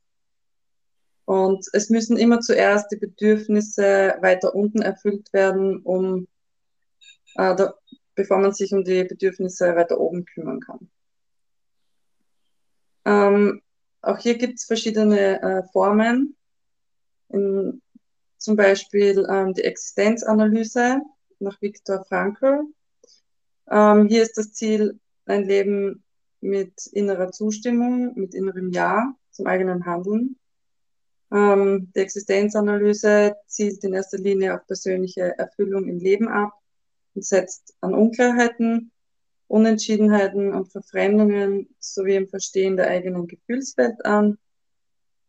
Und 1.25 1.67
es 1.73 1.91
müssen 1.91 2.17
immer 2.17 2.41
zuerst 2.41 2.91
die 2.91 2.97
Bedürfnisse 2.97 4.17
weiter 4.21 4.55
unten 4.55 4.83
erfüllt 4.83 5.33
werden, 5.33 5.81
um, 5.83 6.27
äh, 7.37 7.55
da, 7.55 7.75
bevor 8.15 8.39
man 8.39 8.53
sich 8.53 8.73
um 8.73 8.85
die 8.85 9.05
Bedürfnisse 9.05 9.77
weiter 9.77 10.01
oben 10.01 10.25
kümmern 10.25 10.61
kann. 10.61 10.91
Ähm, 13.05 13.63
auch 14.03 14.19
hier 14.19 14.37
gibt 14.39 14.59
es 14.59 14.65
verschiedene 14.65 15.41
äh, 15.41 15.63
Formen, 15.73 16.37
in, 17.29 17.81
zum 18.39 18.57
Beispiel 18.57 19.27
ähm, 19.31 19.53
die 19.55 19.65
Existenzanalyse 19.65 21.01
nach 21.39 21.61
Viktor 21.61 22.05
Frankl. 22.07 22.63
Ähm, 23.71 24.09
hier 24.09 24.23
ist 24.23 24.37
das 24.37 24.53
Ziel, 24.53 24.99
ein 25.27 25.45
Leben 25.45 26.03
mit 26.41 26.87
innerer 26.87 27.33
Zustimmung, 27.33 28.15
mit 28.19 28.35
innerem 28.35 28.71
Ja 28.71 29.15
zum 29.31 29.47
eigenen 29.47 29.85
Handeln. 29.87 30.37
Ähm, 31.33 31.93
die 31.95 32.01
Existenzanalyse 32.01 33.37
zielt 33.47 33.85
in 33.85 33.95
erster 33.95 34.19
Linie 34.19 34.55
auf 34.55 34.67
persönliche 34.67 35.39
Erfüllung 35.39 35.89
im 35.89 35.99
Leben 35.99 36.29
ab 36.29 36.53
und 37.15 37.25
setzt 37.25 37.75
an 37.81 37.95
Unklarheiten 37.95 38.91
Unentschiedenheiten 39.51 40.55
und 40.55 40.71
Verfremdungen 40.71 41.75
sowie 41.81 42.15
im 42.15 42.29
Verstehen 42.29 42.77
der 42.77 42.87
eigenen 42.87 43.27
Gefühlswelt 43.27 44.05
an. 44.05 44.39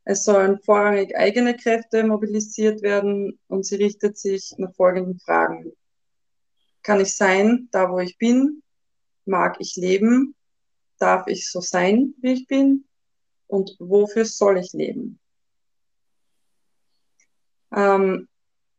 Es 0.04 0.24
sollen 0.24 0.60
vorrangig 0.60 1.18
eigene 1.18 1.58
Kräfte 1.58 2.04
mobilisiert 2.04 2.84
werden 2.84 3.40
und 3.48 3.66
sie 3.66 3.78
richtet 3.78 4.20
sich 4.20 4.54
nach 4.58 4.76
folgenden 4.76 5.20
Fragen. 5.20 5.74
Kann 6.84 7.00
ich 7.00 7.16
sein, 7.16 7.68
da 7.72 7.90
wo 7.92 7.98
ich 7.98 8.20
bin? 8.20 8.62
Mag 9.26 9.58
ich 9.60 9.76
leben? 9.76 10.36
Darf 11.02 11.26
ich 11.26 11.50
so 11.50 11.62
sein, 11.62 12.14
wie 12.22 12.34
ich 12.34 12.46
bin? 12.46 12.86
Und 13.48 13.76
wofür 13.80 14.24
soll 14.24 14.60
ich 14.60 14.72
leben? 14.72 15.20
Ähm, 17.76 18.28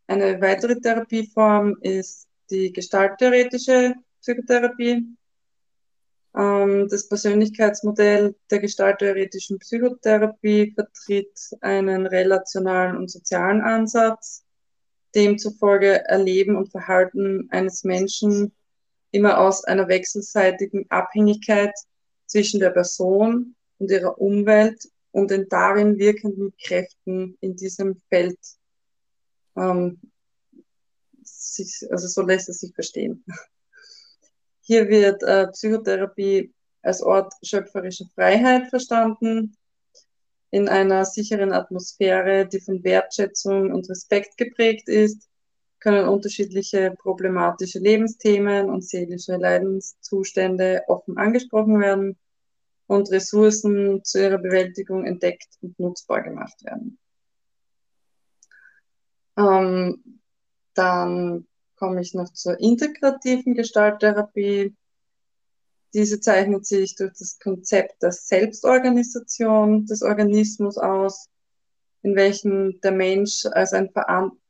eine 0.06 0.40
weitere 0.40 0.78
Therapieform 0.80 1.78
ist 1.80 2.28
die 2.48 2.72
gestalttheoretische 2.72 3.94
Psychotherapie. 4.20 5.04
Ähm, 6.36 6.86
das 6.88 7.08
Persönlichkeitsmodell 7.08 8.36
der 8.52 8.60
gestalttheoretischen 8.60 9.58
Psychotherapie 9.58 10.74
vertritt 10.76 11.56
einen 11.60 12.06
relationalen 12.06 12.98
und 12.98 13.10
sozialen 13.10 13.62
Ansatz. 13.62 14.44
Demzufolge 15.16 16.04
Erleben 16.04 16.54
und 16.54 16.70
Verhalten 16.70 17.48
eines 17.50 17.82
Menschen 17.82 18.54
immer 19.10 19.38
aus 19.38 19.64
einer 19.64 19.88
wechselseitigen 19.88 20.86
Abhängigkeit 20.88 21.74
zwischen 22.32 22.60
der 22.60 22.70
Person 22.70 23.54
und 23.78 23.90
ihrer 23.90 24.18
Umwelt 24.18 24.88
und 25.10 25.30
den 25.30 25.48
darin 25.50 25.98
wirkenden 25.98 26.54
Kräften 26.56 27.36
in 27.40 27.56
diesem 27.56 28.00
Feld. 28.08 28.38
Ähm, 29.54 30.00
sich, 31.22 31.86
also 31.90 32.08
so 32.08 32.22
lässt 32.22 32.48
es 32.48 32.60
sich 32.60 32.74
verstehen. 32.74 33.22
Hier 34.62 34.88
wird 34.88 35.22
äh, 35.22 35.48
Psychotherapie 35.48 36.54
als 36.80 37.02
Ort 37.02 37.34
schöpferischer 37.42 38.06
Freiheit 38.14 38.70
verstanden, 38.70 39.54
in 40.50 40.68
einer 40.68 41.04
sicheren 41.04 41.52
Atmosphäre, 41.52 42.46
die 42.46 42.60
von 42.60 42.82
Wertschätzung 42.82 43.72
und 43.72 43.88
Respekt 43.90 44.36
geprägt 44.38 44.88
ist, 44.88 45.28
können 45.80 46.08
unterschiedliche 46.08 46.94
problematische 46.98 47.78
Lebensthemen 47.78 48.70
und 48.70 48.84
seelische 48.84 49.36
Leidenszustände 49.36 50.82
offen 50.88 51.18
angesprochen 51.18 51.80
werden 51.80 52.18
und 52.92 53.10
Ressourcen 53.10 54.04
zu 54.04 54.20
ihrer 54.20 54.36
Bewältigung 54.36 55.06
entdeckt 55.06 55.48
und 55.62 55.78
nutzbar 55.78 56.22
gemacht 56.22 56.62
werden. 56.62 56.98
Ähm, 59.38 60.20
dann 60.74 61.46
komme 61.76 62.02
ich 62.02 62.12
noch 62.12 62.30
zur 62.34 62.60
integrativen 62.60 63.54
Gestalttherapie. 63.54 64.76
Diese 65.94 66.20
zeichnet 66.20 66.66
sich 66.66 66.94
durch 66.94 67.12
das 67.18 67.38
Konzept 67.38 68.02
der 68.02 68.12
Selbstorganisation 68.12 69.86
des 69.86 70.02
Organismus 70.02 70.76
aus, 70.76 71.30
in 72.02 72.14
welchem 72.14 72.78
der 72.82 72.92
Mensch 72.92 73.46
als 73.46 73.72
ein, 73.72 73.88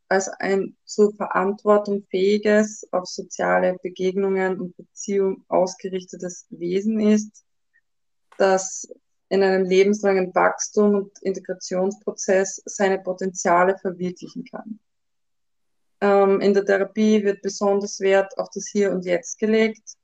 als 0.09 0.29
ein 0.29 0.77
zur 0.85 1.15
Verantwortung 1.15 2.05
fähiges, 2.11 2.89
auf 2.93 3.07
soziale 3.07 3.77
Begegnungen 3.83 4.61
und 4.61 4.77
Beziehungen 4.77 5.45
ausgerichtetes 5.47 6.47
Wesen 6.51 6.99
ist, 6.99 7.45
das 8.39 8.89
in 9.29 9.43
einem 9.43 9.65
lebenslangen 9.65 10.35
Wachstum 10.35 10.95
und 10.95 11.23
Integrationsprozess 11.23 12.63
seine 12.67 12.99
Potenziale 12.99 13.79
verwirklichen 13.79 14.45
kann. 14.45 14.79
Ähm, 16.03 16.41
in 16.41 16.53
der 16.53 16.67
Therapie 16.67 17.23
wird 17.23 17.43
besonders 17.43 18.01
Wert 18.01 18.37
auf 18.37 18.49
das 18.53 18.67
Hier 18.67 18.93
und 18.93 19.05
Jetzt 19.05 19.39
gelegt 19.39 19.97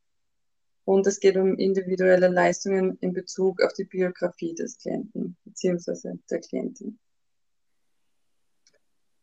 und 0.85 1.06
es 1.06 1.20
geht 1.20 1.37
um 1.37 1.58
individuelle 1.58 2.28
Leistungen 2.28 2.97
in 3.02 3.12
Bezug 3.12 3.61
auf 3.62 3.75
die 3.75 3.85
Biografie 3.85 4.54
des 4.54 4.78
Klienten 4.78 5.37
bzw. 5.44 6.14
der 6.30 6.40
Klientin. 6.40 6.99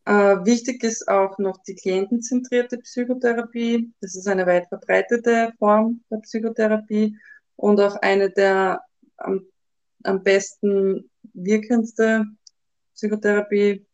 Äh, 0.05 0.45
wichtig 0.45 0.83
ist 0.83 1.07
auch 1.07 1.39
noch 1.39 1.57
die 1.63 1.73
klientenzentrierte 1.73 2.77
Psychotherapie. 2.77 3.91
Das 4.01 4.15
ist 4.15 4.27
eine 4.27 4.45
weit 4.45 4.67
verbreitete 4.67 5.51
Form 5.57 6.03
der 6.11 6.17
Psychotherapie 6.17 7.17
und 7.55 7.81
auch 7.81 7.95
eine 7.95 8.29
der 8.29 8.81
am, 9.17 9.45
am 10.03 10.23
besten 10.23 11.09
wirkendste 11.33 12.25
Psychotherapie. 12.93 13.85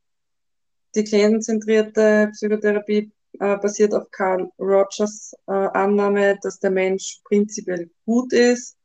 Die 0.95 1.03
klientenzentrierte 1.03 2.29
Psychotherapie 2.33 3.11
äh, 3.39 3.57
basiert 3.57 3.93
auf 3.93 4.11
Carl 4.11 4.51
Rogers 4.59 5.33
äh, 5.47 5.51
Annahme, 5.51 6.37
dass 6.41 6.59
der 6.59 6.71
Mensch 6.71 7.21
prinzipiell 7.23 7.89
gut 8.05 8.33
ist. 8.33 8.77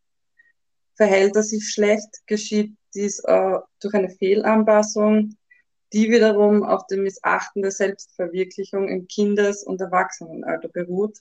Verhält 0.95 1.37
er 1.37 1.43
sich 1.43 1.69
schlecht, 1.69 2.09
geschieht 2.27 2.75
dies 2.95 3.19
äh, 3.25 3.59
durch 3.81 3.95
eine 3.95 4.09
Fehlanpassung, 4.09 5.37
die 5.93 6.11
wiederum 6.11 6.63
auf 6.63 6.87
dem 6.87 7.03
Missachten 7.03 7.63
der 7.63 7.71
Selbstverwirklichung 7.71 8.89
im 8.89 9.07
Kindes- 9.07 9.63
und 9.63 9.81
Erwachsenenalter 9.81 10.69
beruht. 10.69 11.19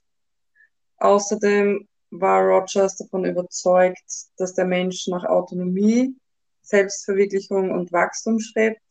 Außerdem 0.98 1.88
war 2.20 2.42
Rogers 2.44 2.98
davon 2.98 3.26
überzeugt, 3.26 4.04
dass 4.38 4.54
der 4.54 4.66
Mensch 4.66 5.08
nach 5.08 5.24
Autonomie, 5.26 6.16
Selbstverwirklichung 6.62 7.72
und 7.72 7.92
Wachstum 7.92 8.40
strebt. 8.40 8.82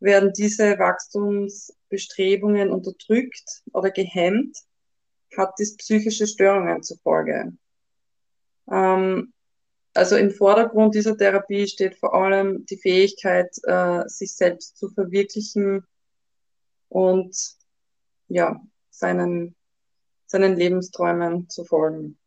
Werden 0.00 0.32
diese 0.32 0.78
Wachstumsbestrebungen 0.78 2.70
unterdrückt 2.70 3.62
oder 3.72 3.90
gehemmt, 3.90 4.56
hat 5.36 5.54
dies 5.58 5.76
psychische 5.76 6.26
Störungen 6.26 6.82
zur 6.82 6.98
Folge. 6.98 7.52
Ähm, 8.70 9.32
also 9.94 10.16
im 10.16 10.30
Vordergrund 10.30 10.94
dieser 10.94 11.16
Therapie 11.16 11.66
steht 11.66 11.96
vor 11.96 12.14
allem 12.14 12.64
die 12.66 12.78
Fähigkeit, 12.78 13.50
äh, 13.64 14.02
sich 14.06 14.34
selbst 14.34 14.78
zu 14.78 14.88
verwirklichen 14.88 15.86
und 16.88 17.36
ja, 18.28 18.60
seinen, 18.90 19.54
seinen 20.26 20.56
Lebensträumen 20.56 21.48
zu 21.50 21.64
folgen. 21.64 22.18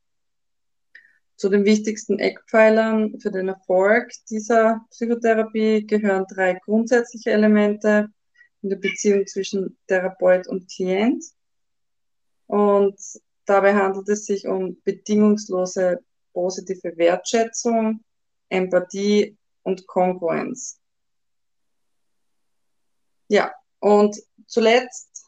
Zu 1.37 1.49
den 1.49 1.65
wichtigsten 1.65 2.17
Eckpfeilern 2.19 3.19
für 3.19 3.29
den 3.29 3.49
Erfolg 3.49 4.09
dieser 4.29 4.85
Psychotherapie 4.89 5.85
gehören 5.85 6.25
drei 6.33 6.53
grundsätzliche 6.53 7.31
Elemente 7.31 8.07
in 8.61 8.69
der 8.69 8.77
Beziehung 8.77 9.27
zwischen 9.27 9.77
Therapeut 9.87 10.47
und 10.47 10.71
Klient. 10.71 11.25
Und 12.47 12.97
dabei 13.45 13.73
handelt 13.73 14.07
es 14.07 14.25
sich 14.25 14.47
um 14.47 14.81
bedingungslose 14.83 15.99
positive 16.33 16.97
Wertschätzung, 16.97 18.01
Empathie 18.49 19.37
und 19.63 19.87
Kongruenz. 19.87 20.79
Ja, 23.27 23.53
und 23.79 24.15
zuletzt 24.47 25.25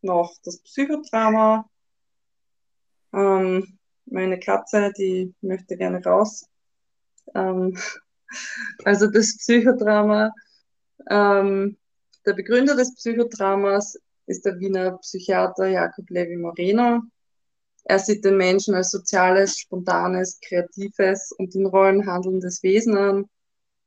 noch 0.00 0.34
das 0.44 0.62
Psychodrama. 0.62 1.68
Ähm, 3.12 3.79
meine 4.10 4.38
Katze, 4.38 4.92
die 4.96 5.34
möchte 5.40 5.76
gerne 5.76 6.02
raus. 6.04 6.46
Ähm, 7.34 7.76
also 8.84 9.06
das 9.06 9.36
Psychodrama. 9.36 10.32
Ähm, 11.08 11.76
der 12.26 12.34
Begründer 12.34 12.76
des 12.76 12.94
Psychodramas 12.94 13.98
ist 14.26 14.44
der 14.44 14.58
Wiener 14.60 14.98
Psychiater 14.98 15.66
Jakob 15.66 16.08
Levi 16.10 16.36
Moreno. 16.36 17.02
Er 17.84 17.98
sieht 17.98 18.24
den 18.24 18.36
Menschen 18.36 18.74
als 18.74 18.90
soziales, 18.90 19.58
spontanes, 19.58 20.38
kreatives 20.40 21.32
und 21.38 21.54
in 21.54 21.66
Rollen 21.66 22.06
handelndes 22.06 22.62
Wesen 22.62 22.96
an. 22.96 23.24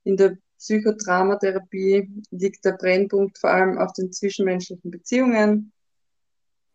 In 0.03 0.17
der 0.17 0.37
Psychodramatherapie 0.57 2.09
liegt 2.31 2.65
der 2.65 2.73
Brennpunkt 2.73 3.37
vor 3.37 3.51
allem 3.51 3.77
auf 3.77 3.93
den 3.93 4.11
zwischenmenschlichen 4.11 4.91
Beziehungen. 4.91 5.71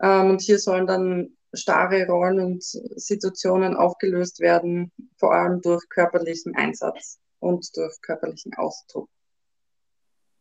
Ähm, 0.00 0.30
und 0.30 0.42
hier 0.42 0.58
sollen 0.58 0.86
dann 0.86 1.36
starre 1.52 2.06
Rollen 2.06 2.40
und 2.40 2.62
Situationen 2.62 3.74
aufgelöst 3.76 4.40
werden, 4.40 4.92
vor 5.16 5.34
allem 5.34 5.60
durch 5.62 5.88
körperlichen 5.88 6.54
Einsatz 6.54 7.18
und 7.40 7.76
durch 7.76 8.00
körperlichen 8.02 8.54
Ausdruck. 8.54 9.08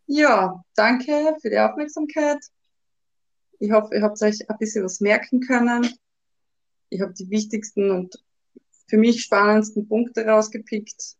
Ja, 0.05 0.63
danke 0.75 1.35
für 1.41 1.49
die 1.49 1.59
Aufmerksamkeit. 1.59 2.39
Ich 3.59 3.71
hoffe, 3.71 3.95
ihr 3.95 4.01
habt 4.01 4.21
euch 4.21 4.49
ein 4.49 4.57
bisschen 4.57 4.85
was 4.85 4.99
merken 4.99 5.41
können. 5.41 5.87
Ich 6.89 7.01
habe 7.01 7.13
die 7.13 7.29
wichtigsten 7.29 7.91
und 7.91 8.15
für 8.87 8.97
mich 8.97 9.21
spannendsten 9.21 9.87
Punkte 9.87 10.25
rausgepickt. 10.25 11.15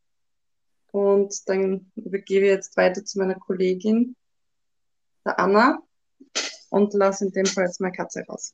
Und 0.92 1.50
dann 1.50 1.92
übergebe 1.96 2.46
ich 2.46 2.52
jetzt 2.52 2.78
weiter 2.78 3.04
zu 3.04 3.20
meiner 3.20 3.36
Kollegin, 3.36 4.16
der 5.26 5.40
Anna, 5.40 5.80
und 6.70 6.94
lasse 6.94 7.26
in 7.26 7.32
dem 7.32 7.46
Fall 7.46 7.66
jetzt 7.66 7.82
meine 7.82 7.96
Katze 7.96 8.24
raus. 8.28 8.54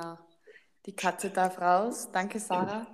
Genau. 0.00 0.18
Die 0.86 0.96
Katze 0.96 1.30
darf 1.30 1.60
raus. 1.60 2.10
Danke, 2.12 2.40
Sarah. 2.40 2.86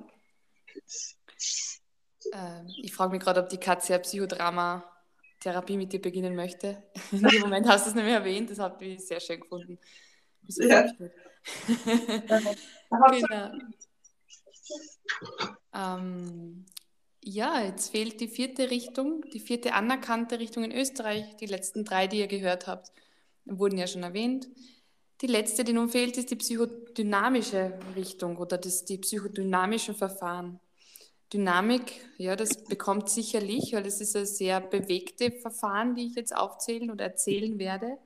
Ähm, 2.32 2.66
ich 2.82 2.92
frage 2.92 3.12
mich 3.12 3.22
gerade, 3.22 3.40
ob 3.40 3.48
die 3.48 3.58
Katze 3.58 3.92
ja 3.92 3.98
Psychodrama-Therapie 3.98 5.76
mit 5.76 5.92
dir 5.92 6.02
beginnen 6.02 6.34
möchte. 6.34 6.82
In 7.12 7.22
dem 7.22 7.42
Moment 7.42 7.68
hast 7.68 7.86
du 7.86 7.90
es 7.90 7.94
nämlich 7.94 8.14
erwähnt, 8.14 8.50
das 8.50 8.58
habe 8.58 8.84
ich 8.84 9.06
sehr 9.06 9.20
schön 9.20 9.40
gefunden. 9.40 9.78
Ja. 10.48 10.86
genau. 12.90 13.52
Ähm, 15.72 16.66
ja, 17.22 17.60
jetzt 17.62 17.90
fehlt 17.90 18.20
die 18.20 18.28
vierte 18.28 18.70
Richtung, 18.70 19.22
die 19.32 19.40
vierte 19.40 19.74
anerkannte 19.74 20.40
Richtung 20.40 20.64
in 20.64 20.72
Österreich. 20.72 21.36
Die 21.36 21.46
letzten 21.46 21.84
drei, 21.84 22.08
die 22.08 22.18
ihr 22.18 22.26
gehört 22.26 22.66
habt, 22.66 22.90
wurden 23.44 23.78
ja 23.78 23.86
schon 23.86 24.02
erwähnt. 24.02 24.48
Die 25.22 25.26
letzte, 25.26 25.64
die 25.64 25.72
nun 25.72 25.88
fehlt, 25.88 26.18
ist 26.18 26.30
die 26.30 26.36
psychodynamische 26.36 27.78
Richtung 27.94 28.36
oder 28.36 28.58
das, 28.58 28.84
die 28.84 28.98
psychodynamischen 28.98 29.94
Verfahren. 29.94 30.60
Dynamik, 31.32 31.92
ja, 32.18 32.36
das 32.36 32.64
bekommt 32.64 33.08
sicherlich, 33.08 33.72
weil 33.72 33.86
es 33.86 34.00
ist 34.00 34.14
ein 34.14 34.26
sehr 34.26 34.60
bewegte 34.60 35.32
Verfahren, 35.32 35.94
die 35.94 36.06
ich 36.06 36.14
jetzt 36.14 36.36
aufzählen 36.36 36.90
oder 36.90 37.04
erzählen 37.04 37.58
werde. 37.58 37.98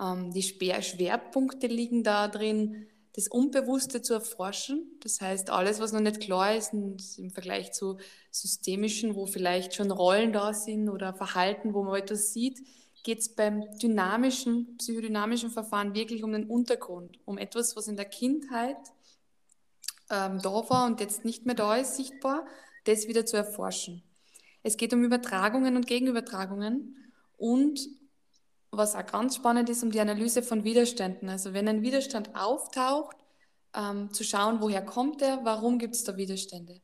Ähm, 0.00 0.32
die 0.32 0.42
Schwerpunkte 0.42 1.66
liegen 1.66 2.02
da 2.02 2.28
drin, 2.28 2.86
das 3.14 3.28
Unbewusste 3.28 4.00
zu 4.00 4.14
erforschen. 4.14 4.98
Das 5.00 5.20
heißt, 5.20 5.50
alles, 5.50 5.80
was 5.80 5.92
noch 5.92 6.00
nicht 6.00 6.20
klar 6.20 6.56
ist 6.56 6.72
im 6.72 7.30
Vergleich 7.30 7.72
zu 7.72 7.98
systemischen, 8.30 9.14
wo 9.14 9.26
vielleicht 9.26 9.74
schon 9.74 9.90
Rollen 9.90 10.32
da 10.32 10.54
sind 10.54 10.88
oder 10.88 11.12
Verhalten, 11.12 11.74
wo 11.74 11.82
man 11.82 12.00
etwas 12.00 12.32
sieht, 12.32 12.58
geht 13.02 13.18
es 13.18 13.34
beim 13.34 13.64
dynamischen, 13.78 14.76
psychodynamischen 14.78 15.50
Verfahren 15.50 15.94
wirklich 15.94 16.22
um 16.22 16.32
den 16.32 16.48
Untergrund, 16.48 17.18
um 17.24 17.38
etwas, 17.38 17.76
was 17.76 17.88
in 17.88 17.96
der 17.96 18.04
Kindheit 18.04 18.76
ähm, 20.10 20.40
da 20.40 20.68
war 20.70 20.86
und 20.86 21.00
jetzt 21.00 21.24
nicht 21.24 21.46
mehr 21.46 21.54
da 21.54 21.76
ist, 21.76 21.96
sichtbar, 21.96 22.46
das 22.84 23.08
wieder 23.08 23.26
zu 23.26 23.36
erforschen. 23.36 24.02
Es 24.62 24.76
geht 24.76 24.92
um 24.92 25.02
Übertragungen 25.02 25.76
und 25.76 25.86
Gegenübertragungen 25.86 26.96
und 27.36 27.80
was 28.70 28.94
auch 28.94 29.06
ganz 29.06 29.36
spannend 29.36 29.68
ist, 29.68 29.82
um 29.82 29.90
die 29.90 30.00
Analyse 30.00 30.42
von 30.42 30.64
Widerständen. 30.64 31.28
Also 31.28 31.52
wenn 31.52 31.68
ein 31.68 31.82
Widerstand 31.82 32.34
auftaucht, 32.34 33.16
ähm, 33.74 34.12
zu 34.12 34.24
schauen, 34.24 34.60
woher 34.60 34.84
kommt 34.84 35.22
er, 35.22 35.44
warum 35.44 35.78
gibt 35.78 35.94
es 35.94 36.04
da 36.04 36.16
Widerstände. 36.16 36.80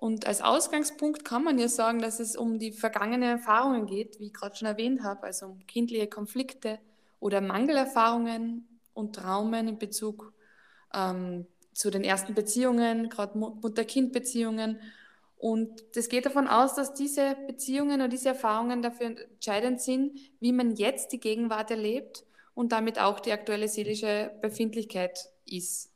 Und 0.00 0.28
als 0.28 0.42
Ausgangspunkt 0.42 1.24
kann 1.24 1.42
man 1.42 1.58
ja 1.58 1.66
sagen, 1.66 1.98
dass 1.98 2.20
es 2.20 2.36
um 2.36 2.60
die 2.60 2.70
vergangenen 2.70 3.30
Erfahrungen 3.30 3.86
geht, 3.86 4.20
wie 4.20 4.26
ich 4.26 4.32
gerade 4.32 4.54
schon 4.54 4.68
erwähnt 4.68 5.02
habe, 5.02 5.24
also 5.24 5.46
um 5.46 5.66
kindliche 5.66 6.06
Konflikte 6.06 6.78
oder 7.18 7.40
Mangelerfahrungen 7.40 8.80
und 8.94 9.16
Traumen 9.16 9.66
in 9.66 9.76
Bezug 9.76 10.32
ähm, 10.94 11.48
zu 11.72 11.90
den 11.90 12.04
ersten 12.04 12.34
Beziehungen, 12.34 13.08
gerade 13.08 13.36
Mutter-Kind-Beziehungen. 13.36 14.78
Und 15.36 15.82
das 15.96 16.08
geht 16.08 16.26
davon 16.26 16.46
aus, 16.46 16.76
dass 16.76 16.94
diese 16.94 17.34
Beziehungen 17.48 18.00
und 18.00 18.12
diese 18.12 18.28
Erfahrungen 18.28 18.82
dafür 18.82 19.06
entscheidend 19.06 19.80
sind, 19.80 20.16
wie 20.38 20.52
man 20.52 20.76
jetzt 20.76 21.10
die 21.10 21.18
Gegenwart 21.18 21.72
erlebt 21.72 22.24
und 22.54 22.70
damit 22.70 23.00
auch 23.00 23.18
die 23.18 23.32
aktuelle 23.32 23.66
seelische 23.66 24.30
Befindlichkeit 24.42 25.28
ist. 25.44 25.90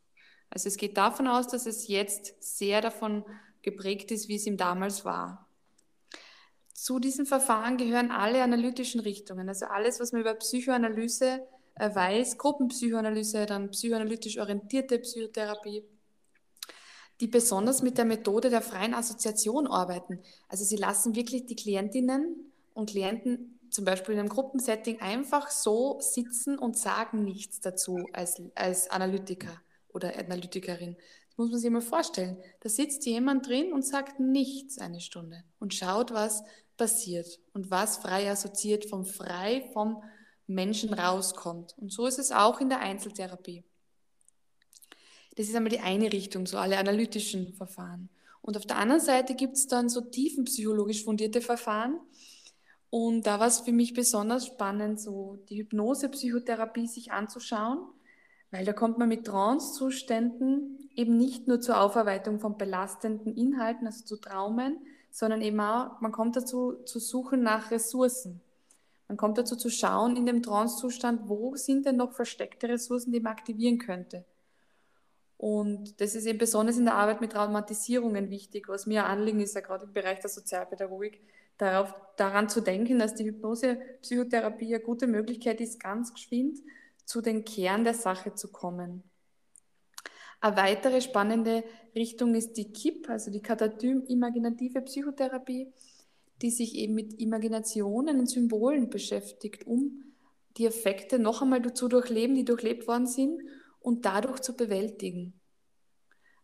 Also 0.51 0.67
es 0.67 0.77
geht 0.77 0.97
davon 0.97 1.29
aus, 1.29 1.47
dass 1.47 1.67
es 1.67 1.87
jetzt 1.87 2.35
sehr 2.43 2.81
davon 2.81 3.25
geprägt 3.63 4.11
ist, 4.11 4.29
wie 4.29 4.37
es 4.37 4.47
ihm 4.47 4.57
damals 4.57 5.05
war. 5.05 5.49
Zu 6.75 6.99
diesem 6.99 7.27
Verfahren 7.27 7.77
gehören 7.77 8.11
alle 8.11 8.43
analytischen 8.43 9.01
Richtungen, 9.01 9.49
also 9.49 9.67
alles, 9.67 10.01
was 10.01 10.13
man 10.13 10.23
über 10.23 10.35
Psychoanalyse 10.35 11.47
äh, 11.75 11.95
weiß, 11.95 12.39
Gruppenpsychoanalyse, 12.39 13.47
dann 13.47 13.71
psychoanalytisch 13.71 14.39
orientierte 14.39 14.99
Psychotherapie, 14.99 15.85
die 17.21 17.29
besonders 17.29 17.83
mit 17.83 17.99
der 17.99 18.05
Methode 18.05 18.51
der 18.51 18.63
freien 18.63 18.95
Assoziation 18.95 19.67
arbeiten. 19.67 20.21
Also 20.49 20.65
sie 20.65 20.77
lassen 20.77 21.15
wirklich 21.15 21.47
die 21.47 21.57
Klientinnen 21.57 22.53
und 22.75 22.91
Klienten 22.91 23.59
zum 23.71 23.85
Beispiel 23.85 24.15
in 24.15 24.21
einem 24.21 24.29
Gruppensetting 24.29 25.01
einfach 25.01 25.51
so 25.51 25.99
sitzen 26.01 26.59
und 26.59 26.77
sagen 26.77 27.25
nichts 27.25 27.61
dazu 27.61 28.07
als, 28.13 28.43
als 28.55 28.91
Analytiker 28.91 29.63
oder 29.89 30.19
Analytikerin. 30.19 30.97
Das 31.33 31.39
muss 31.39 31.51
man 31.51 31.61
sich 31.61 31.71
mal 31.71 31.81
vorstellen. 31.81 32.37
Da 32.61 32.69
sitzt 32.69 33.07
jemand 33.07 33.49
drin 33.49 33.73
und 33.73 33.87
sagt 33.87 34.21
nichts 34.21 34.77
eine 34.77 35.01
Stunde 35.01 35.43
und 35.59 35.73
schaut, 35.73 36.13
was 36.13 36.45
passiert 36.77 37.41
und 37.55 37.71
was 37.71 37.97
frei 37.97 38.31
assoziiert 38.31 38.85
vom 38.85 39.07
frei 39.07 39.67
vom 39.73 40.03
Menschen 40.47 40.93
rauskommt. 40.93 41.75
Und 41.79 41.91
so 41.91 42.05
ist 42.05 42.19
es 42.19 42.33
auch 42.33 42.61
in 42.61 42.69
der 42.69 42.81
Einzeltherapie. 42.81 43.65
Das 45.37 45.49
ist 45.49 45.57
einmal 45.57 45.71
die 45.71 45.81
eine 45.81 46.13
Richtung, 46.13 46.45
so 46.45 46.59
alle 46.59 46.77
analytischen 46.77 47.55
Verfahren. 47.55 48.11
Und 48.43 48.59
auf 48.59 48.67
der 48.67 48.77
anderen 48.77 49.01
Seite 49.01 49.35
gibt 49.35 49.55
es 49.55 49.67
dann 49.67 49.89
so 49.89 50.03
tiefenpsychologisch 50.03 51.03
fundierte 51.03 51.41
Verfahren. 51.41 51.99
Und 52.91 53.27
da 53.27 53.41
war 53.41 53.47
es 53.47 53.61
für 53.61 53.73
mich 53.73 53.95
besonders 53.95 54.49
spannend, 54.49 55.01
so 55.01 55.43
die 55.49 55.57
Hypnose-Psychotherapie 55.57 56.89
sich 56.89 57.11
anzuschauen 57.11 57.87
weil 58.53 58.67
da 58.67 58.73
kommt 58.75 58.99
man 58.99 59.09
mit 59.09 59.27
Trance-Zuständen 59.27 60.82
eben 60.97 61.17
nicht 61.17 61.49
nur 61.49 61.61
zur 61.61 61.81
Aufarbeitung 61.81 62.41
von 62.41 62.59
belastenden 62.59 63.35
Inhalten, 63.37 63.87
also 63.87 64.05
zu 64.05 64.17
Traumen, 64.17 64.79
sondern 65.11 65.43
eben 65.43 65.61
auch, 65.61 66.01
man 66.01 66.13
kommt 66.13 66.37
dazu 66.37 66.75
zu 66.85 66.99
suchen 66.99 67.43
nach 67.43 67.71
Ressourcen. 67.71 68.41
Man 69.09 69.17
kommt 69.19 69.37
dazu 69.37 69.57
zu 69.57 69.69
schauen 69.69 70.17
in 70.17 70.25
dem 70.25 70.43
Trance-Zustand, 70.43 71.29
wo 71.29 71.55
sind 71.55 71.85
denn 71.85 71.97
noch 71.97 72.13
versteckte 72.13 72.69
Ressourcen, 72.69 73.13
die 73.13 73.21
man 73.21 73.33
aktivieren 73.33 73.79
könnte. 73.79 74.25
Und 75.37 76.01
das 76.01 76.15
ist 76.15 76.25
eben 76.27 76.39
besonders 76.39 76.79
in 76.79 76.85
der 76.85 76.95
Arbeit 76.95 77.21
mit 77.21 77.33
Traumatisierungen 77.33 78.31
wichtig. 78.31 78.69
Was 78.69 78.87
mir 78.87 79.07
Anliegen 79.07 79.41
ist, 79.41 79.55
ja 79.55 79.61
gerade 79.61 79.85
im 79.85 79.93
Bereich 79.93 80.21
der 80.21 80.31
Sozialpädagogik, 80.31 81.21
darauf, 81.59 81.95
daran 82.17 82.49
zu 82.49 82.61
denken, 82.61 82.99
dass 82.99 83.15
die 83.15 83.25
Hypnose-Psychotherapie 83.25 84.75
eine 84.75 84.85
gute 84.85 85.07
Möglichkeit 85.07 85.61
ist, 85.61 85.81
ganz 85.81 86.15
geschwind 86.15 86.59
zu 87.05 87.21
den 87.21 87.45
Kern 87.45 87.85
der 87.85 87.95
Sache 87.95 88.35
zu 88.35 88.51
kommen. 88.51 89.03
Eine 90.43 90.57
weitere 90.57 91.01
spannende 91.01 91.63
Richtung 91.95 92.35
ist 92.35 92.55
die 92.55 92.73
KIP, 92.73 93.09
also 93.09 93.31
die 93.31 93.41
Katatym-imaginative 93.41 94.83
Psychotherapie, 94.83 95.73
die 96.43 96.51
sich 96.51 96.75
eben 96.75 96.95
mit 96.95 97.21
Imaginationen 97.21 98.19
und 98.19 98.29
Symbolen 98.29 98.91
beschäftigt, 98.91 99.69
um 99.69 100.03
die 100.57 100.67
Effekte 100.67 101.21
noch 101.21 101.43
einmal 101.43 101.73
zu 101.73 101.87
durchleben, 101.87 102.35
die 102.35 102.45
durchlebt 102.45 102.89
worden 102.89 103.07
sind 103.07 103.41
und 103.79 104.05
dadurch 104.05 104.41
zu 104.41 104.57
bewältigen. 104.57 105.41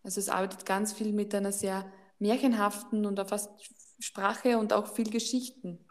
Also 0.04 0.20
es 0.20 0.28
arbeitet 0.28 0.64
ganz 0.64 0.92
viel 0.92 1.12
mit 1.12 1.34
einer 1.34 1.50
sehr 1.50 1.92
märchenhaften 2.20 3.04
und 3.04 3.18
auch 3.18 3.28
fast 3.28 3.50
Sprache 3.98 4.58
und 4.58 4.72
auch 4.72 4.94
viel 4.94 5.10
Geschichten, 5.10 5.84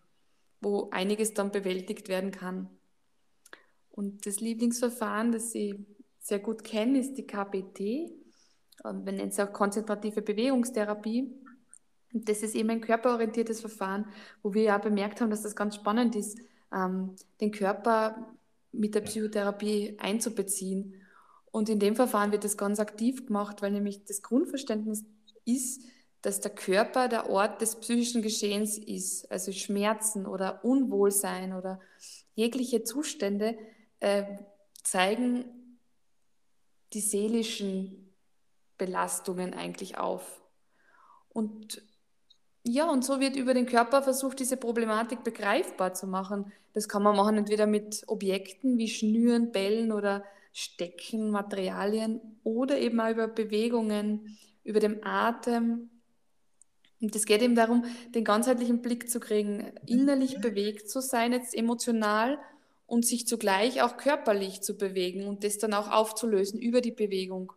wo 0.61 0.89
einiges 0.91 1.33
dann 1.33 1.51
bewältigt 1.51 2.07
werden 2.07 2.31
kann. 2.31 2.69
Und 3.89 4.25
das 4.25 4.39
Lieblingsverfahren, 4.39 5.33
das 5.33 5.53
ich 5.53 5.75
sehr 6.27 6.39
gut 6.39 6.63
kenne, 6.63 6.99
ist 6.99 7.13
die 7.17 7.25
KBT. 7.25 7.79
Wir 7.79 8.93
nennen 8.93 9.29
es 9.29 9.39
auch 9.39 9.53
konzentrative 9.53 10.21
Bewegungstherapie. 10.21 11.33
Und 12.13 12.27
das 12.27 12.43
ist 12.43 12.53
eben 12.55 12.69
ein 12.69 12.81
körperorientiertes 12.81 13.61
Verfahren, 13.61 14.05
wo 14.43 14.53
wir 14.53 14.63
ja 14.63 14.77
bemerkt 14.77 15.21
haben, 15.21 15.29
dass 15.29 15.43
das 15.43 15.55
ganz 15.55 15.75
spannend 15.75 16.15
ist, 16.15 16.37
ähm, 16.73 17.15
den 17.39 17.51
Körper 17.51 18.35
mit 18.73 18.93
der 18.93 19.01
Psychotherapie 19.01 19.97
einzubeziehen. 19.99 20.95
Und 21.51 21.69
in 21.69 21.79
dem 21.79 21.95
Verfahren 21.95 22.31
wird 22.33 22.43
das 22.43 22.57
ganz 22.57 22.79
aktiv 22.79 23.25
gemacht, 23.25 23.61
weil 23.61 23.71
nämlich 23.71 24.03
das 24.03 24.21
Grundverständnis 24.21 25.05
ist, 25.45 25.81
dass 26.21 26.41
der 26.41 26.51
Körper 26.51 27.07
der 27.07 27.29
Ort 27.29 27.61
des 27.61 27.77
psychischen 27.77 28.21
Geschehens 28.21 28.77
ist. 28.77 29.31
Also 29.31 29.53
Schmerzen 29.53 30.25
oder 30.25 30.65
Unwohlsein 30.65 31.53
oder 31.53 31.79
jegliche 32.35 32.83
Zustände, 32.83 33.57
äh, 34.01 34.25
zeigen 34.83 35.45
die 36.93 37.01
seelischen 37.01 38.13
Belastungen 38.77 39.53
eigentlich 39.53 39.97
auf. 39.97 40.41
Und 41.29 41.81
ja, 42.63 42.89
und 42.89 43.05
so 43.05 43.19
wird 43.19 43.35
über 43.35 43.53
den 43.53 43.65
Körper 43.65 44.01
versucht, 44.01 44.39
diese 44.39 44.57
Problematik 44.57 45.23
begreifbar 45.23 45.93
zu 45.93 46.05
machen. 46.05 46.51
Das 46.73 46.89
kann 46.89 47.01
man 47.01 47.15
machen 47.15 47.37
entweder 47.37 47.65
mit 47.65 48.03
Objekten 48.07 48.77
wie 48.77 48.89
Schnüren, 48.89 49.51
Bällen 49.51 49.91
oder 49.91 50.23
Stecken, 50.51 51.31
Materialien 51.31 52.39
oder 52.43 52.77
eben 52.77 52.99
auch 52.99 53.09
über 53.09 53.27
Bewegungen, 53.27 54.37
über 54.63 54.79
den 54.79 55.05
Atem. 55.05 55.89
Und 56.99 57.15
es 57.15 57.25
geht 57.25 57.41
eben 57.41 57.55
darum, 57.55 57.85
den 58.15 58.23
ganzheitlichen 58.23 58.81
Blick 58.81 59.09
zu 59.09 59.19
kriegen, 59.19 59.71
innerlich 59.85 60.41
bewegt 60.41 60.89
zu 60.89 60.99
sein, 60.99 61.31
jetzt 61.31 61.55
emotional 61.55 62.39
und 62.87 63.05
sich 63.05 63.27
zugleich 63.27 63.81
auch 63.81 63.97
körperlich 63.97 64.61
zu 64.61 64.77
bewegen 64.77 65.27
und 65.27 65.43
das 65.43 65.57
dann 65.57 65.73
auch 65.73 65.91
aufzulösen 65.91 66.59
über 66.59 66.81
die 66.81 66.91
Bewegung. 66.91 67.53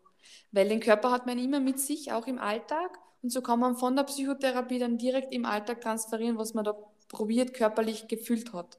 Weil 0.52 0.68
den 0.68 0.80
Körper 0.80 1.12
hat 1.12 1.26
man 1.26 1.38
immer 1.38 1.60
mit 1.60 1.78
sich, 1.78 2.12
auch 2.12 2.26
im 2.26 2.38
Alltag. 2.38 2.98
Und 3.22 3.30
so 3.30 3.40
kann 3.40 3.60
man 3.60 3.76
von 3.76 3.96
der 3.96 4.02
Psychotherapie 4.04 4.80
dann 4.80 4.98
direkt 4.98 5.32
im 5.32 5.44
Alltag 5.44 5.80
transferieren, 5.80 6.36
was 6.36 6.52
man 6.52 6.64
da 6.64 6.74
probiert, 7.08 7.54
körperlich 7.54 8.08
gefühlt 8.08 8.52
hat. 8.52 8.78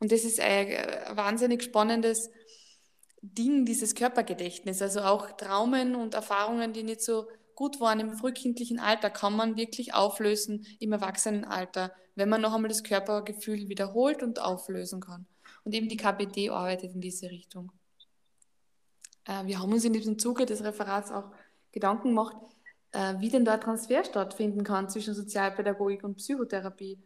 Und 0.00 0.10
das 0.10 0.24
ist 0.24 0.40
ein 0.40 0.68
wahnsinnig 1.16 1.62
spannendes 1.62 2.30
Ding, 3.22 3.64
dieses 3.64 3.94
Körpergedächtnis. 3.94 4.82
Also 4.82 5.00
auch 5.00 5.30
Traumen 5.32 5.94
und 5.94 6.14
Erfahrungen, 6.14 6.72
die 6.72 6.82
nicht 6.82 7.02
so 7.02 7.28
gut 7.54 7.80
waren 7.80 8.00
im 8.00 8.14
frühkindlichen 8.14 8.80
Alter, 8.80 9.10
kann 9.10 9.36
man 9.36 9.56
wirklich 9.56 9.94
auflösen 9.94 10.66
im 10.80 10.92
Erwachsenenalter, 10.92 11.92
wenn 12.16 12.28
man 12.28 12.40
noch 12.40 12.52
einmal 12.52 12.68
das 12.68 12.82
Körpergefühl 12.82 13.68
wiederholt 13.68 14.24
und 14.24 14.40
auflösen 14.40 15.00
kann. 15.00 15.26
Und 15.64 15.74
eben 15.74 15.88
die 15.88 15.96
KPD 15.96 16.50
arbeitet 16.50 16.94
in 16.94 17.00
diese 17.00 17.30
Richtung. 17.30 17.72
Äh, 19.24 19.46
wir 19.46 19.58
haben 19.58 19.72
uns 19.72 19.84
in 19.84 19.92
diesem 19.92 20.18
Zuge 20.18 20.46
des 20.46 20.62
Referats 20.62 21.10
auch 21.10 21.30
Gedanken 21.72 22.08
gemacht, 22.08 22.36
äh, 22.92 23.14
wie 23.18 23.30
denn 23.30 23.44
da 23.44 23.56
Transfer 23.56 24.04
stattfinden 24.04 24.62
kann 24.62 24.88
zwischen 24.88 25.14
Sozialpädagogik 25.14 26.04
und 26.04 26.16
Psychotherapie. 26.16 26.98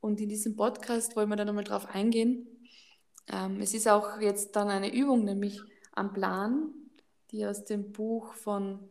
Und 0.00 0.20
in 0.20 0.28
diesem 0.28 0.56
Podcast 0.56 1.16
wollen 1.16 1.28
wir 1.28 1.36
dann 1.36 1.46
nochmal 1.46 1.64
drauf 1.64 1.86
eingehen. 1.86 2.46
Ähm, 3.28 3.60
es 3.60 3.72
ist 3.74 3.88
auch 3.88 4.20
jetzt 4.20 4.54
dann 4.56 4.68
eine 4.68 4.92
Übung, 4.92 5.24
nämlich 5.24 5.60
am 5.92 6.12
Plan, 6.12 6.72
die 7.30 7.46
aus 7.46 7.64
dem 7.64 7.92
Buch 7.92 8.34
von 8.34 8.90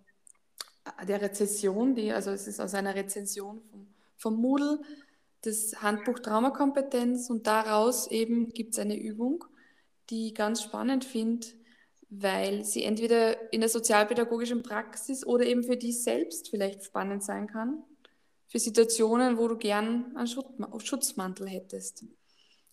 äh, 1.00 1.06
der 1.06 1.22
Rezession, 1.22 1.96
die, 1.96 2.12
also 2.12 2.32
es 2.32 2.48
ist 2.48 2.60
aus 2.60 2.74
einer 2.74 2.96
Rezension 2.96 3.62
vom, 3.70 3.88
vom 4.18 4.36
Moodle, 4.36 4.82
das 5.42 5.82
Handbuch 5.82 6.20
Traumakompetenz 6.20 7.30
und 7.30 7.48
daraus 7.48 8.10
eben 8.10 8.50
gibt 8.50 8.74
es 8.74 8.80
eine 8.80 8.98
Übung, 8.98 9.44
die 10.10 10.28
ich 10.28 10.36
ganz 10.36 10.62
spannend 10.62 11.04
finde, 11.04 11.48
weil 12.10 12.64
sie 12.64 12.84
entweder 12.84 13.52
in 13.54 13.62
der 13.62 13.70
sozialpädagogischen 13.70 14.64
Praxis 14.64 15.26
oder 15.26 15.46
eben 15.46 15.64
für 15.64 15.78
dich 15.78 16.04
selbst 16.04 16.50
vielleicht 16.50 16.84
spannend 16.84 17.24
sein 17.24 17.48
kann, 17.48 17.84
für 18.48 18.60
Situationen, 18.60 19.38
wo 19.38 19.48
du 19.48 19.58
gern 19.58 20.16
einen 20.16 20.28
Schutzmantel 20.28 21.48
hättest. 21.48 22.04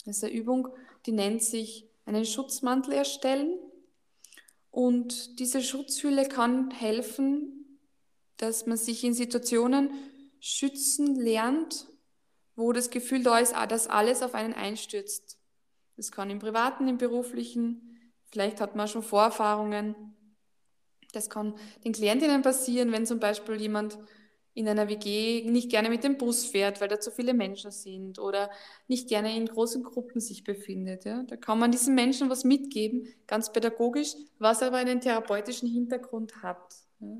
Das 0.04 0.16
ist 0.18 0.24
eine 0.24 0.32
Übung, 0.32 0.68
die 1.06 1.12
nennt 1.12 1.42
sich 1.42 1.86
einen 2.04 2.24
Schutzmantel 2.24 2.94
erstellen 2.94 3.58
und 4.70 5.38
diese 5.38 5.62
Schutzhülle 5.62 6.26
kann 6.26 6.70
helfen, 6.70 7.78
dass 8.36 8.66
man 8.66 8.76
sich 8.76 9.04
in 9.04 9.14
Situationen 9.14 9.90
schützen 10.40 11.16
lernt, 11.16 11.86
wo 12.58 12.72
das 12.72 12.90
Gefühl 12.90 13.22
da 13.22 13.38
ist, 13.38 13.54
ah, 13.56 13.66
dass 13.66 13.86
alles 13.86 14.20
auf 14.20 14.34
einen 14.34 14.52
einstürzt. 14.52 15.38
Das 15.96 16.10
kann 16.10 16.28
im 16.28 16.40
privaten, 16.40 16.88
im 16.88 16.98
beruflichen, 16.98 18.12
vielleicht 18.32 18.60
hat 18.60 18.74
man 18.74 18.88
schon 18.88 19.02
Vorerfahrungen. 19.02 19.94
Das 21.12 21.30
kann 21.30 21.54
den 21.84 21.92
Klientinnen 21.92 22.42
passieren, 22.42 22.90
wenn 22.90 23.06
zum 23.06 23.20
Beispiel 23.20 23.54
jemand 23.60 23.96
in 24.54 24.66
einer 24.66 24.88
WG 24.88 25.48
nicht 25.48 25.70
gerne 25.70 25.88
mit 25.88 26.02
dem 26.02 26.18
Bus 26.18 26.46
fährt, 26.46 26.80
weil 26.80 26.88
da 26.88 26.98
zu 26.98 27.12
viele 27.12 27.32
Menschen 27.32 27.70
sind 27.70 28.18
oder 28.18 28.50
nicht 28.88 29.08
gerne 29.08 29.36
in 29.36 29.46
großen 29.46 29.84
Gruppen 29.84 30.20
sich 30.20 30.42
befindet. 30.42 31.04
Ja? 31.04 31.22
Da 31.22 31.36
kann 31.36 31.60
man 31.60 31.70
diesen 31.70 31.94
Menschen 31.94 32.28
was 32.28 32.42
mitgeben, 32.42 33.06
ganz 33.28 33.52
pädagogisch, 33.52 34.16
was 34.40 34.64
aber 34.64 34.78
einen 34.78 35.00
therapeutischen 35.00 35.68
Hintergrund 35.68 36.42
hat. 36.42 36.74
Ja? 36.98 37.18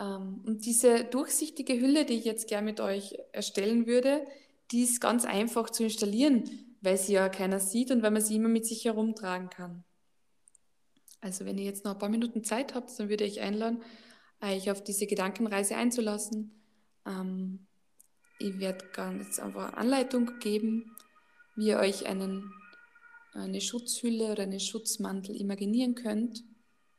Ähm, 0.00 0.42
und 0.46 0.64
diese 0.66 1.04
durchsichtige 1.04 1.80
Hülle, 1.80 2.04
die 2.04 2.14
ich 2.14 2.24
jetzt 2.24 2.48
gerne 2.48 2.66
mit 2.66 2.80
euch 2.80 3.16
erstellen 3.32 3.86
würde, 3.86 4.24
die 4.70 4.82
ist 4.82 5.00
ganz 5.00 5.24
einfach 5.24 5.70
zu 5.70 5.84
installieren, 5.84 6.76
weil 6.80 6.96
sie 6.96 7.14
ja 7.14 7.28
keiner 7.28 7.60
sieht 7.60 7.90
und 7.90 8.02
weil 8.02 8.10
man 8.10 8.22
sie 8.22 8.36
immer 8.36 8.48
mit 8.48 8.66
sich 8.66 8.84
herumtragen 8.84 9.50
kann. 9.50 9.84
Also 11.20 11.44
wenn 11.46 11.58
ihr 11.58 11.64
jetzt 11.64 11.84
noch 11.84 11.92
ein 11.92 11.98
paar 11.98 12.08
Minuten 12.08 12.44
Zeit 12.44 12.74
habt, 12.74 12.98
dann 12.98 13.08
würde 13.08 13.24
ich 13.24 13.40
einladen, 13.40 13.82
euch 14.42 14.70
auf 14.70 14.84
diese 14.84 15.06
Gedankenreise 15.06 15.76
einzulassen. 15.76 16.52
Ähm, 17.06 17.66
ich 18.38 18.58
werde 18.58 18.84
ganz 18.92 19.38
einfach 19.38 19.68
eine 19.68 19.76
Anleitung 19.78 20.38
geben, 20.40 20.96
wie 21.56 21.68
ihr 21.68 21.78
euch 21.78 22.06
einen, 22.06 22.52
eine 23.32 23.60
Schutzhülle 23.60 24.32
oder 24.32 24.42
einen 24.42 24.60
Schutzmantel 24.60 25.36
imaginieren 25.36 25.94
könnt. 25.94 26.44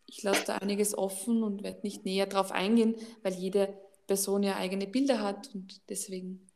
Ich 0.06 0.24
lasse 0.24 0.44
da 0.46 0.58
einiges 0.58 0.98
offen 0.98 1.44
und 1.44 1.64
werde 1.64 1.82
nicht 1.82 2.06
näher 2.06 2.28
darauf 2.28 2.52
eingehen, 2.52 2.96
weil 3.24 3.34
jede 3.34 3.78
Person 4.08 4.44
ja 4.44 4.56
eigene 4.56 4.88
Bilder 4.88 5.22
hat 5.22 5.54
und 5.54 5.82
deswegen 5.90 6.48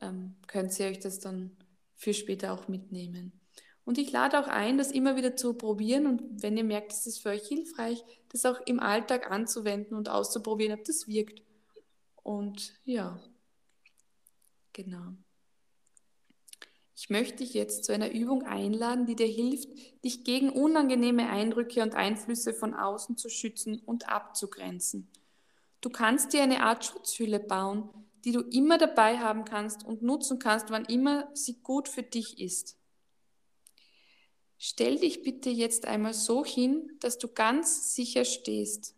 ähm, 0.00 0.36
könnt 0.46 0.78
ihr 0.78 0.86
euch 0.86 0.98
das 0.98 1.20
dann 1.20 1.56
für 1.94 2.14
später 2.14 2.52
auch 2.52 2.68
mitnehmen. 2.68 3.32
Und 3.84 3.98
ich 3.98 4.12
lade 4.12 4.38
auch 4.38 4.48
ein, 4.48 4.76
das 4.76 4.92
immer 4.92 5.16
wieder 5.16 5.36
zu 5.36 5.54
probieren 5.54 6.06
und 6.06 6.42
wenn 6.42 6.56
ihr 6.56 6.64
merkt, 6.64 6.92
es 6.92 7.06
ist 7.06 7.22
für 7.22 7.30
euch 7.30 7.46
hilfreich, 7.46 8.04
das 8.28 8.44
auch 8.44 8.60
im 8.66 8.80
Alltag 8.80 9.30
anzuwenden 9.30 9.96
und 9.96 10.08
auszuprobieren, 10.08 10.78
ob 10.78 10.84
das 10.84 11.08
wirkt. 11.08 11.42
Und 12.22 12.78
ja, 12.84 13.18
genau. 14.74 15.14
Ich 17.00 17.10
möchte 17.10 17.44
dich 17.44 17.54
jetzt 17.54 17.84
zu 17.84 17.92
einer 17.92 18.10
Übung 18.10 18.42
einladen, 18.42 19.06
die 19.06 19.14
dir 19.14 19.28
hilft, 19.28 19.68
dich 20.04 20.24
gegen 20.24 20.50
unangenehme 20.50 21.28
Eindrücke 21.30 21.80
und 21.84 21.94
Einflüsse 21.94 22.52
von 22.52 22.74
außen 22.74 23.16
zu 23.16 23.28
schützen 23.28 23.80
und 23.86 24.08
abzugrenzen. 24.08 25.08
Du 25.80 25.90
kannst 25.90 26.32
dir 26.32 26.42
eine 26.42 26.64
Art 26.64 26.84
Schutzhülle 26.84 27.38
bauen, 27.38 27.88
die 28.24 28.32
du 28.32 28.40
immer 28.40 28.78
dabei 28.78 29.18
haben 29.18 29.44
kannst 29.44 29.86
und 29.86 30.02
nutzen 30.02 30.40
kannst, 30.40 30.70
wann 30.70 30.86
immer 30.86 31.30
sie 31.34 31.60
gut 31.62 31.88
für 31.88 32.02
dich 32.02 32.40
ist. 32.40 32.76
Stell 34.58 34.98
dich 34.98 35.22
bitte 35.22 35.50
jetzt 35.50 35.86
einmal 35.86 36.14
so 36.14 36.44
hin, 36.44 36.96
dass 36.98 37.16
du 37.16 37.28
ganz 37.28 37.94
sicher 37.94 38.24
stehst. 38.24 38.96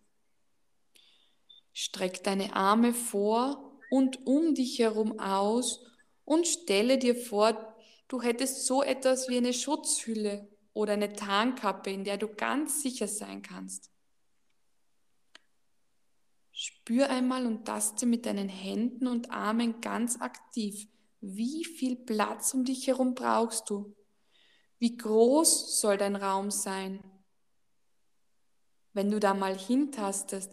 Streck 1.75 2.25
deine 2.25 2.57
Arme 2.57 2.95
vor 2.95 3.79
und 3.91 4.27
um 4.27 4.55
dich 4.55 4.79
herum 4.79 5.21
aus 5.21 5.85
und 6.25 6.47
stelle 6.47 6.97
dir 6.97 7.15
vor, 7.15 7.70
du 8.11 8.21
hättest 8.21 8.67
so 8.67 8.83
etwas 8.83 9.29
wie 9.29 9.37
eine 9.37 9.55
Schutzhülle 9.55 10.49
oder 10.75 10.95
eine 10.95 11.13
Tarnkappe, 11.13 11.91
in 11.91 12.05
der 12.05 12.19
du 12.19 12.29
ganz 12.29 12.83
sicher 12.83 13.07
sein 13.07 13.41
kannst. 13.41 13.91
Spür 16.51 17.09
einmal 17.09 17.47
und 17.47 17.65
taste 17.65 18.07
mit 18.07 18.27
deinen 18.27 18.49
Händen 18.49 19.07
und 19.07 19.31
Armen 19.31 19.81
ganz 19.81 20.21
aktiv, 20.21 20.89
wie 21.21 21.65
viel 21.65 21.97
Platz 21.97 22.53
um 22.53 22.65
dich 22.65 22.87
herum 22.89 23.15
brauchst 23.15 23.71
du. 23.71 23.95
Wie 24.79 24.97
groß 24.97 25.81
soll 25.81 25.97
dein 25.97 26.17
Raum 26.17 26.51
sein? 26.51 27.01
Wenn 28.93 29.11
du 29.11 29.21
da 29.21 29.35
mal 29.35 29.57
hintastest, 29.57 30.51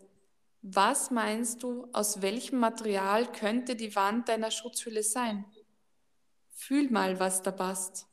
was 0.62 1.10
meinst 1.10 1.64
du, 1.64 1.88
aus 1.92 2.22
welchem 2.22 2.60
Material 2.60 3.32
könnte 3.32 3.76
die 3.76 3.96
Wand 3.96 4.30
deiner 4.30 4.52
Schutzhülle 4.52 5.02
sein? 5.02 5.46
Fühl 6.58 6.90
mal, 6.90 7.20
was 7.20 7.42
da 7.44 7.52
passt. 7.52 8.08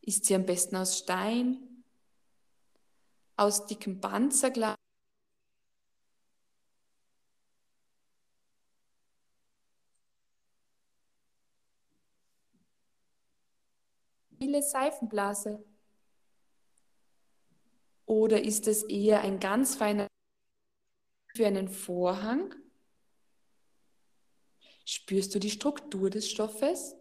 Ist 0.00 0.24
sie 0.24 0.34
am 0.34 0.44
besten 0.44 0.74
aus 0.76 0.98
Stein, 0.98 1.84
aus 3.36 3.66
dickem 3.66 4.00
Panzerglas? 4.00 4.76
viele 14.42 14.60
Seifenblase? 14.60 15.64
Oder 18.06 18.42
ist 18.42 18.66
es 18.66 18.82
eher 18.82 19.20
ein 19.20 19.38
ganz 19.38 19.76
feiner 19.76 20.08
für 21.36 21.46
einen 21.46 21.68
Vorhang? 21.68 22.52
Spürst 24.84 25.32
du 25.34 25.38
die 25.38 25.50
Struktur 25.50 26.10
des 26.10 26.28
Stoffes? 26.28 26.96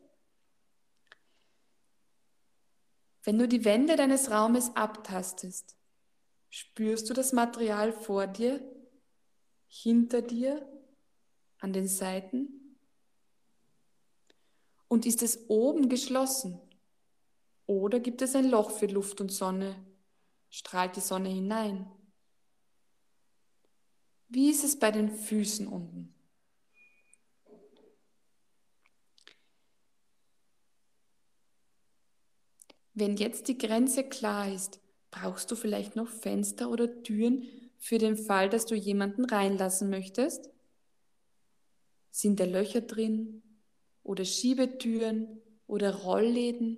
Wenn 3.23 3.37
du 3.37 3.47
die 3.47 3.65
Wände 3.65 3.95
deines 3.95 4.31
Raumes 4.31 4.75
abtastest, 4.75 5.77
spürst 6.49 7.09
du 7.09 7.13
das 7.13 7.33
Material 7.33 7.93
vor 7.93 8.27
dir, 8.27 8.61
hinter 9.67 10.21
dir, 10.21 10.67
an 11.59 11.73
den 11.73 11.87
Seiten? 11.87 12.77
Und 14.87 15.05
ist 15.05 15.21
es 15.21 15.49
oben 15.49 15.87
geschlossen? 15.87 16.59
Oder 17.67 17.99
gibt 17.99 18.21
es 18.21 18.35
ein 18.35 18.49
Loch 18.49 18.71
für 18.71 18.87
Luft 18.87 19.21
und 19.21 19.31
Sonne? 19.31 19.75
Strahlt 20.49 20.95
die 20.95 21.01
Sonne 21.01 21.29
hinein? 21.29 21.89
Wie 24.27 24.49
ist 24.49 24.63
es 24.63 24.77
bei 24.77 24.91
den 24.91 25.09
Füßen 25.09 25.67
unten? 25.67 26.13
Wenn 33.01 33.17
jetzt 33.17 33.47
die 33.47 33.57
Grenze 33.57 34.03
klar 34.03 34.53
ist, 34.53 34.79
brauchst 35.09 35.49
du 35.49 35.55
vielleicht 35.55 35.95
noch 35.95 36.07
Fenster 36.07 36.69
oder 36.69 37.01
Türen 37.01 37.47
für 37.79 37.97
den 37.97 38.15
Fall, 38.15 38.47
dass 38.47 38.67
du 38.67 38.75
jemanden 38.75 39.25
reinlassen 39.25 39.89
möchtest? 39.89 40.51
Sind 42.11 42.39
da 42.39 42.45
Löcher 42.45 42.81
drin 42.81 43.41
oder 44.03 44.23
Schiebetüren 44.23 45.41
oder 45.65 45.95
Rollläden? 45.95 46.77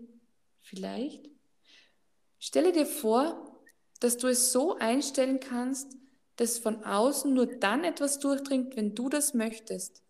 vielleicht. 0.62 1.30
Stelle 2.40 2.72
dir 2.72 2.86
vor, 2.86 3.62
dass 4.00 4.16
du 4.16 4.28
es 4.28 4.54
so 4.54 4.78
einstellen 4.78 5.42
kannst, 5.42 5.98
dass 6.38 6.58
von 6.58 6.86
außen 6.86 7.34
nur 7.34 7.48
dann 7.48 7.84
etwas 7.84 8.20
durchdringt, 8.20 8.78
wenn 8.78 8.96
du 8.96 9.10
das 9.10 9.34
möchtest. 9.34 10.02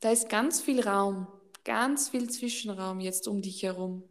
Da 0.00 0.10
ist 0.10 0.28
ganz 0.28 0.60
viel 0.60 0.80
Raum, 0.80 1.26
ganz 1.64 2.10
viel 2.10 2.28
Zwischenraum 2.28 3.00
jetzt 3.00 3.26
um 3.28 3.40
dich 3.40 3.62
herum. 3.62 4.08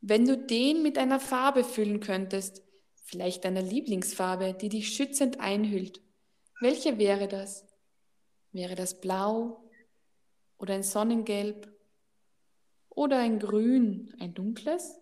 Wenn 0.00 0.26
du 0.26 0.36
den 0.36 0.82
mit 0.82 0.98
einer 0.98 1.18
Farbe 1.18 1.64
füllen 1.64 2.00
könntest, 2.00 2.62
vielleicht 3.04 3.44
deiner 3.44 3.62
Lieblingsfarbe, 3.62 4.54
die 4.54 4.68
dich 4.68 4.94
schützend 4.94 5.40
einhüllt, 5.40 6.02
welche 6.60 6.98
wäre 6.98 7.26
das? 7.26 7.66
Wäre 8.52 8.74
das 8.74 9.00
blau 9.00 9.70
oder 10.58 10.74
ein 10.74 10.82
Sonnengelb 10.82 11.68
oder 12.88 13.18
ein 13.18 13.38
Grün, 13.38 14.14
ein 14.20 14.34
dunkles 14.34 14.98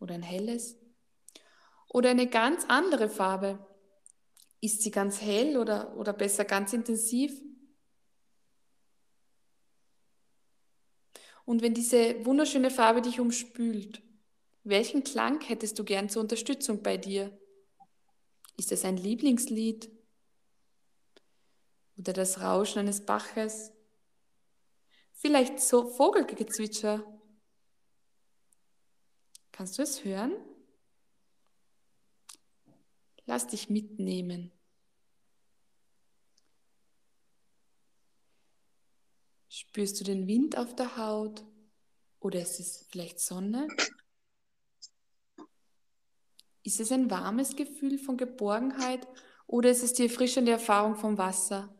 oder 0.00 0.14
ein 0.14 0.22
helles 0.22 0.78
oder 1.88 2.10
eine 2.10 2.26
ganz 2.26 2.64
andere 2.68 3.08
Farbe? 3.08 3.64
Ist 4.60 4.82
sie 4.82 4.90
ganz 4.90 5.20
hell 5.20 5.56
oder, 5.56 5.96
oder 5.96 6.12
besser 6.12 6.44
ganz 6.44 6.72
intensiv? 6.72 7.32
Und 11.48 11.62
wenn 11.62 11.72
diese 11.72 12.24
wunderschöne 12.26 12.70
Farbe 12.70 13.00
dich 13.00 13.20
umspült, 13.20 14.02
welchen 14.64 15.02
Klang 15.02 15.40
hättest 15.40 15.78
du 15.78 15.84
gern 15.84 16.08
zur 16.08 16.22
Unterstützung 16.22 16.82
bei 16.82 16.96
dir? 16.96 17.36
Ist 18.56 18.70
es 18.72 18.84
ein 18.84 18.96
Lieblingslied? 18.96 19.90
oder 21.98 22.12
das 22.12 22.40
Rauschen 22.40 22.78
eines 22.78 23.04
Baches, 23.04 23.72
vielleicht 25.12 25.60
so 25.60 25.88
Vogelgezwitscher. 25.88 27.04
Kannst 29.50 29.78
du 29.78 29.82
es 29.82 30.04
hören? 30.04 30.32
Lass 33.26 33.48
dich 33.48 33.68
mitnehmen. 33.68 34.52
Spürst 39.58 39.98
du 39.98 40.04
den 40.04 40.28
Wind 40.28 40.56
auf 40.56 40.76
der 40.76 40.96
Haut 40.96 41.44
oder 42.20 42.40
ist 42.40 42.60
es 42.60 42.86
vielleicht 42.90 43.18
Sonne? 43.18 43.66
Ist 46.62 46.78
es 46.78 46.92
ein 46.92 47.10
warmes 47.10 47.56
Gefühl 47.56 47.98
von 47.98 48.16
Geborgenheit 48.16 49.04
oder 49.48 49.68
ist 49.68 49.82
es 49.82 49.94
die 49.94 50.04
erfrischende 50.04 50.52
Erfahrung 50.52 50.94
vom 50.94 51.18
Wasser? 51.18 51.74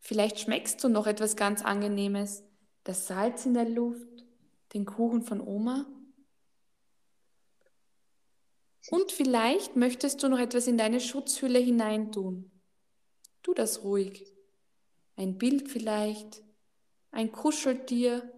Vielleicht 0.00 0.40
schmeckst 0.40 0.82
du 0.82 0.88
noch 0.88 1.06
etwas 1.06 1.36
ganz 1.36 1.62
Angenehmes, 1.62 2.42
das 2.82 3.06
Salz 3.06 3.46
in 3.46 3.54
der 3.54 3.68
Luft, 3.68 4.24
den 4.72 4.86
Kuchen 4.86 5.22
von 5.22 5.40
Oma. 5.40 5.86
Und 8.90 9.12
vielleicht 9.12 9.76
möchtest 9.76 10.20
du 10.24 10.28
noch 10.28 10.40
etwas 10.40 10.66
in 10.66 10.78
deine 10.78 10.98
Schutzhülle 10.98 11.60
hineintun. 11.60 12.50
Tu 13.40 13.54
das 13.54 13.84
ruhig. 13.84 14.33
Ein 15.16 15.38
Bild 15.38 15.68
vielleicht, 15.68 16.42
ein 17.10 17.30
Kuscheltier 17.30 18.32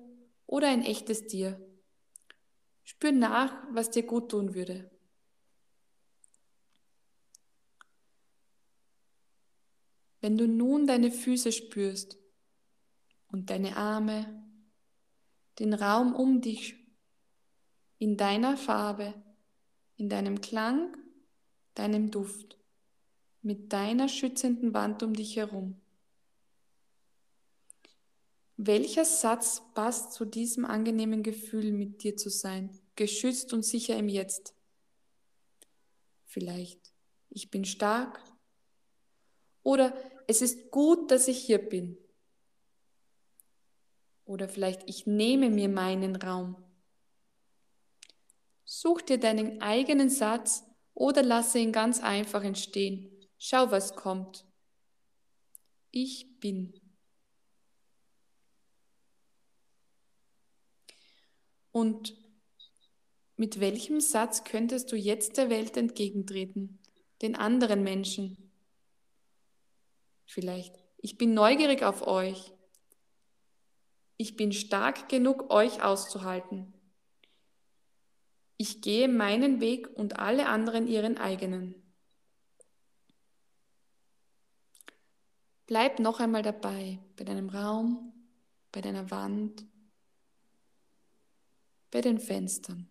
oder 0.47 0.69
ein 0.69 0.83
echtes 0.83 1.27
Tier. 1.27 1.61
Spür 2.85 3.13
nach, 3.13 3.53
was 3.73 3.91
dir 3.91 4.05
gut 4.05 4.31
tun 4.31 4.55
würde. 4.55 4.91
Wenn 10.21 10.37
du 10.37 10.47
nun 10.47 10.87
deine 10.87 11.11
Füße 11.11 11.53
spürst 11.53 12.19
und 13.29 13.51
deine 13.51 13.77
Arme, 13.77 14.43
den 15.59 15.73
Raum 15.73 16.15
um 16.15 16.41
dich, 16.41 16.75
in 17.99 18.17
deiner 18.17 18.57
Farbe, 18.57 19.15
in 19.97 20.09
deinem 20.09 20.41
Klang, 20.41 20.97
deinem 21.75 22.11
Duft, 22.11 22.59
mit 23.43 23.73
deiner 23.73 24.09
schützenden 24.09 24.75
Wand 24.75 25.03
um 25.03 25.15
dich 25.15 25.37
herum. 25.37 25.81
Welcher 28.57 29.05
Satz 29.05 29.63
passt 29.75 30.13
zu 30.13 30.25
diesem 30.25 30.65
angenehmen 30.65 31.23
Gefühl, 31.23 31.73
mit 31.73 32.03
dir 32.03 32.17
zu 32.17 32.31
sein, 32.31 32.71
geschützt 32.95 33.53
und 33.53 33.65
sicher 33.65 33.97
im 33.97 34.09
Jetzt? 34.09 34.55
Vielleicht, 36.25 36.81
ich 37.29 37.51
bin 37.51 37.65
stark. 37.67 38.23
Oder 39.63 39.95
es 40.27 40.41
ist 40.41 40.71
gut, 40.71 41.11
dass 41.11 41.29
ich 41.29 41.39
hier 41.39 41.59
bin. 41.59 41.99
Oder 44.25 44.49
vielleicht, 44.49 44.89
ich 44.89 45.07
nehme 45.07 45.51
mir 45.51 45.69
meinen 45.69 46.17
Raum. 46.17 46.57
Such 48.65 49.03
dir 49.03 49.19
deinen 49.19 49.61
eigenen 49.61 50.09
Satz 50.09 50.65
oder 50.95 51.23
lasse 51.23 51.59
ihn 51.59 51.73
ganz 51.73 52.03
einfach 52.03 52.43
entstehen. 52.43 53.11
Schau, 53.39 53.71
was 53.71 53.95
kommt. 53.95 54.45
Ich 55.91 56.41
bin. 56.41 56.86
Und 61.77 62.15
mit 63.37 63.61
welchem 63.61 64.01
Satz 64.01 64.45
könntest 64.45 64.91
du 64.91 64.97
jetzt 64.97 65.37
der 65.37 65.51
Welt 65.51 65.77
entgegentreten, 65.77 66.79
den 67.21 67.37
anderen 67.37 67.83
Menschen? 67.83 68.51
Vielleicht, 70.25 70.75
ich 70.97 71.19
bin 71.19 71.35
neugierig 71.35 71.83
auf 71.83 72.07
euch. 72.07 72.55
Ich 74.17 74.39
bin 74.39 74.53
stark 74.53 75.11
genug, 75.11 75.51
euch 75.53 75.83
auszuhalten. 75.83 76.73
Ich 78.57 78.81
gehe 78.81 79.07
meinen 79.07 79.61
Weg 79.61 79.87
und 79.99 80.19
alle 80.19 80.49
anderen 80.49 80.87
ihren 80.89 81.19
eigenen. 81.19 81.75
Bleib 85.67 85.99
noch 85.99 86.21
einmal 86.21 86.43
dabei, 86.43 87.01
bei 87.19 87.25
deinem 87.25 87.51
Raum, 87.51 88.15
bei 88.73 88.81
deiner 88.81 89.11
Wand, 89.11 89.67
bei 91.97 92.03
den 92.03 92.19
Fenstern. 92.19 92.91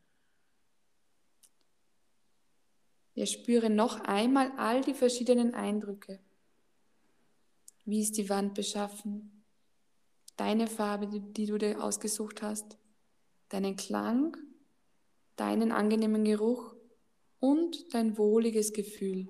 Wir 3.13 3.27
spüren 3.27 3.75
noch 3.75 3.99
einmal 3.99 4.51
all 4.57 4.81
die 4.81 4.95
verschiedenen 4.95 5.53
Eindrücke. 5.53 6.19
Wie 7.85 8.01
ist 8.01 8.17
die 8.17 8.29
Wand 8.29 8.55
beschaffen? 8.55 9.45
Deine 10.37 10.65
Farbe, 10.65 11.05
die 11.21 11.45
du 11.45 11.59
dir 11.59 11.83
ausgesucht 11.83 12.41
hast, 12.41 12.79
deinen 13.49 13.75
Klang, 13.75 14.37
deinen 15.35 15.71
angenehmen 15.71 16.23
Geruch 16.23 16.73
und 17.39 17.93
dein 17.93 18.17
wohliges 18.17 18.73
Gefühl. 18.73 19.29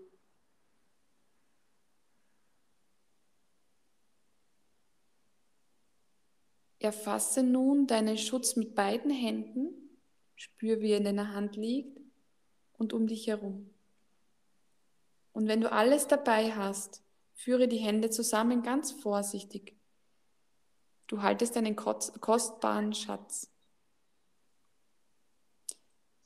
Erfasse 6.86 7.44
nun 7.44 7.88
deinen 7.88 8.18
Schutz 8.18 8.56
mit 8.56 8.76
beiden 8.76 9.12
Händen, 9.12 9.74
spür, 10.36 10.80
wie 10.82 10.92
er 10.92 10.98
in 10.98 11.04
deiner 11.04 11.34
Hand 11.34 11.56
liegt 11.56 12.00
und 12.78 12.94
um 12.94 13.08
dich 13.08 13.28
herum. 13.28 13.70
Und 15.34 15.48
wenn 15.48 15.62
du 15.62 15.72
alles 15.72 16.08
dabei 16.08 16.54
hast, 16.54 17.04
führe 17.34 17.68
die 17.68 17.78
Hände 17.78 18.10
zusammen 18.10 18.64
ganz 18.64 18.92
vorsichtig. 18.92 19.76
Du 21.08 21.22
haltest 21.22 21.58
einen 21.58 21.76
kostbaren 21.76 22.94
Schatz. 22.94 23.52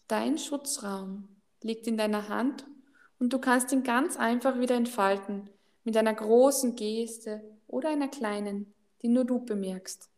Dein 0.07 0.37
Schutzraum 0.37 1.27
liegt 1.61 1.87
in 1.87 1.97
deiner 1.97 2.29
Hand 2.29 2.65
und 3.19 3.33
du 3.33 3.39
kannst 3.39 3.71
ihn 3.71 3.83
ganz 3.83 4.17
einfach 4.17 4.59
wieder 4.59 4.75
entfalten 4.75 5.49
mit 5.83 5.97
einer 5.97 6.13
großen 6.13 6.75
Geste 6.75 7.43
oder 7.67 7.89
einer 7.89 8.07
kleinen, 8.07 8.73
die 9.01 9.09
nur 9.09 9.25
du 9.25 9.43
bemerkst. 9.43 10.09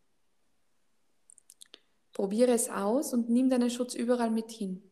Probiere 2.12 2.52
es 2.52 2.68
aus 2.68 3.14
und 3.14 3.30
nimm 3.30 3.48
deinen 3.48 3.70
Schutz 3.70 3.94
überall 3.94 4.30
mit 4.30 4.50
hin. 4.50 4.82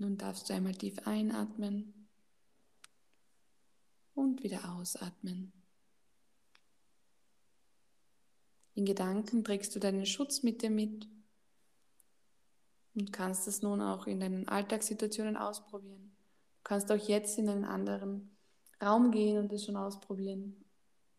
Nun 0.00 0.16
darfst 0.16 0.48
du 0.48 0.54
einmal 0.54 0.74
tief 0.74 0.98
einatmen 1.06 2.08
und 4.14 4.42
wieder 4.42 4.74
ausatmen. 4.76 5.52
In 8.74 8.86
Gedanken 8.86 9.44
trägst 9.44 9.74
du 9.74 9.78
deinen 9.78 10.06
Schutz 10.06 10.42
mit 10.42 10.62
dir 10.62 10.70
mit 10.70 11.06
und 12.94 13.12
kannst 13.12 13.46
es 13.46 13.60
nun 13.60 13.82
auch 13.82 14.06
in 14.06 14.20
deinen 14.20 14.48
Alltagssituationen 14.48 15.36
ausprobieren. 15.36 16.16
Du 16.60 16.64
kannst 16.64 16.92
auch 16.92 17.08
jetzt 17.08 17.38
in 17.38 17.48
einen 17.48 17.64
anderen 17.64 18.36
Raum 18.82 19.10
gehen 19.10 19.38
und 19.38 19.52
es 19.52 19.64
schon 19.64 19.76
ausprobieren, 19.76 20.64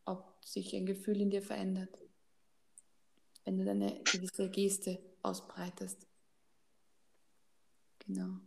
ob 0.06 0.46
sich 0.46 0.74
ein 0.76 0.86
Gefühl 0.86 1.20
in 1.20 1.32
dir 1.32 1.42
verändert, 1.42 1.98
wenn 3.44 3.58
du 3.58 3.66
deine 3.66 4.02
gewisse 4.04 4.50
Geste 4.50 5.00
ausbreitest. 5.24 6.08
Genau. 8.00 8.38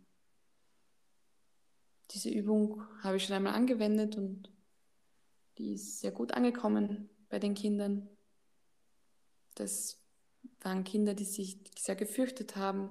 Diese 2.11 2.29
Übung 2.29 2.83
habe 3.03 3.17
ich 3.17 3.25
schon 3.25 3.35
einmal 3.35 3.53
angewendet 3.53 4.15
und 4.17 4.49
die 5.57 5.73
ist 5.73 5.99
sehr 5.99 6.11
gut 6.11 6.33
angekommen 6.33 7.09
bei 7.29 7.39
den 7.39 7.55
Kindern. 7.55 8.09
Das 9.55 10.01
waren 10.61 10.83
Kinder, 10.83 11.13
die 11.13 11.25
sich 11.25 11.59
sehr 11.77 11.95
gefürchtet 11.95 12.55
haben, 12.55 12.89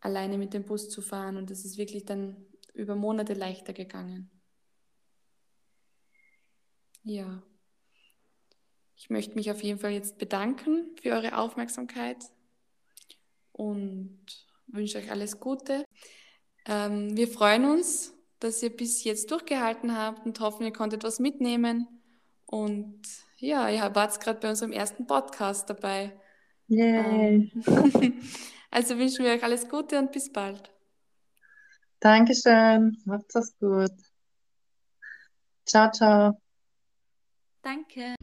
alleine 0.00 0.38
mit 0.38 0.54
dem 0.54 0.64
Bus 0.64 0.88
zu 0.88 1.02
fahren 1.02 1.36
und 1.36 1.50
das 1.50 1.64
ist 1.64 1.78
wirklich 1.78 2.04
dann 2.04 2.36
über 2.76 2.94
Monate 2.94 3.34
leichter 3.34 3.72
gegangen. 3.72 4.30
Ja. 7.02 7.42
Ich 8.96 9.10
möchte 9.10 9.34
mich 9.34 9.50
auf 9.50 9.62
jeden 9.62 9.78
Fall 9.78 9.92
jetzt 9.92 10.18
bedanken 10.18 10.96
für 11.00 11.12
eure 11.12 11.36
Aufmerksamkeit 11.36 12.16
und 13.52 14.18
wünsche 14.66 14.98
euch 14.98 15.10
alles 15.10 15.38
Gute. 15.38 15.84
Ähm, 16.66 17.16
wir 17.16 17.28
freuen 17.28 17.64
uns, 17.64 18.14
dass 18.40 18.62
ihr 18.62 18.74
bis 18.74 19.04
jetzt 19.04 19.30
durchgehalten 19.30 19.96
habt 19.96 20.26
und 20.26 20.40
hoffen, 20.40 20.64
ihr 20.64 20.72
konntet 20.72 21.04
was 21.04 21.20
mitnehmen. 21.20 21.86
Und 22.46 23.02
ja, 23.38 23.68
ihr 23.68 23.94
wart 23.94 24.20
gerade 24.20 24.40
bei 24.40 24.50
unserem 24.50 24.72
ersten 24.72 25.06
Podcast 25.06 25.68
dabei. 25.70 26.18
Yay. 26.68 27.52
Ähm, 27.66 28.22
also 28.70 28.98
wünschen 28.98 29.24
wir 29.24 29.32
euch 29.32 29.44
alles 29.44 29.68
Gute 29.68 29.98
und 29.98 30.12
bis 30.12 30.32
bald. 30.32 30.72
Dankeschön. 32.00 32.96
Macht's 33.04 33.56
gut. 33.58 33.92
Ciao, 35.66 35.90
ciao. 35.90 36.40
Danke. 37.62 38.15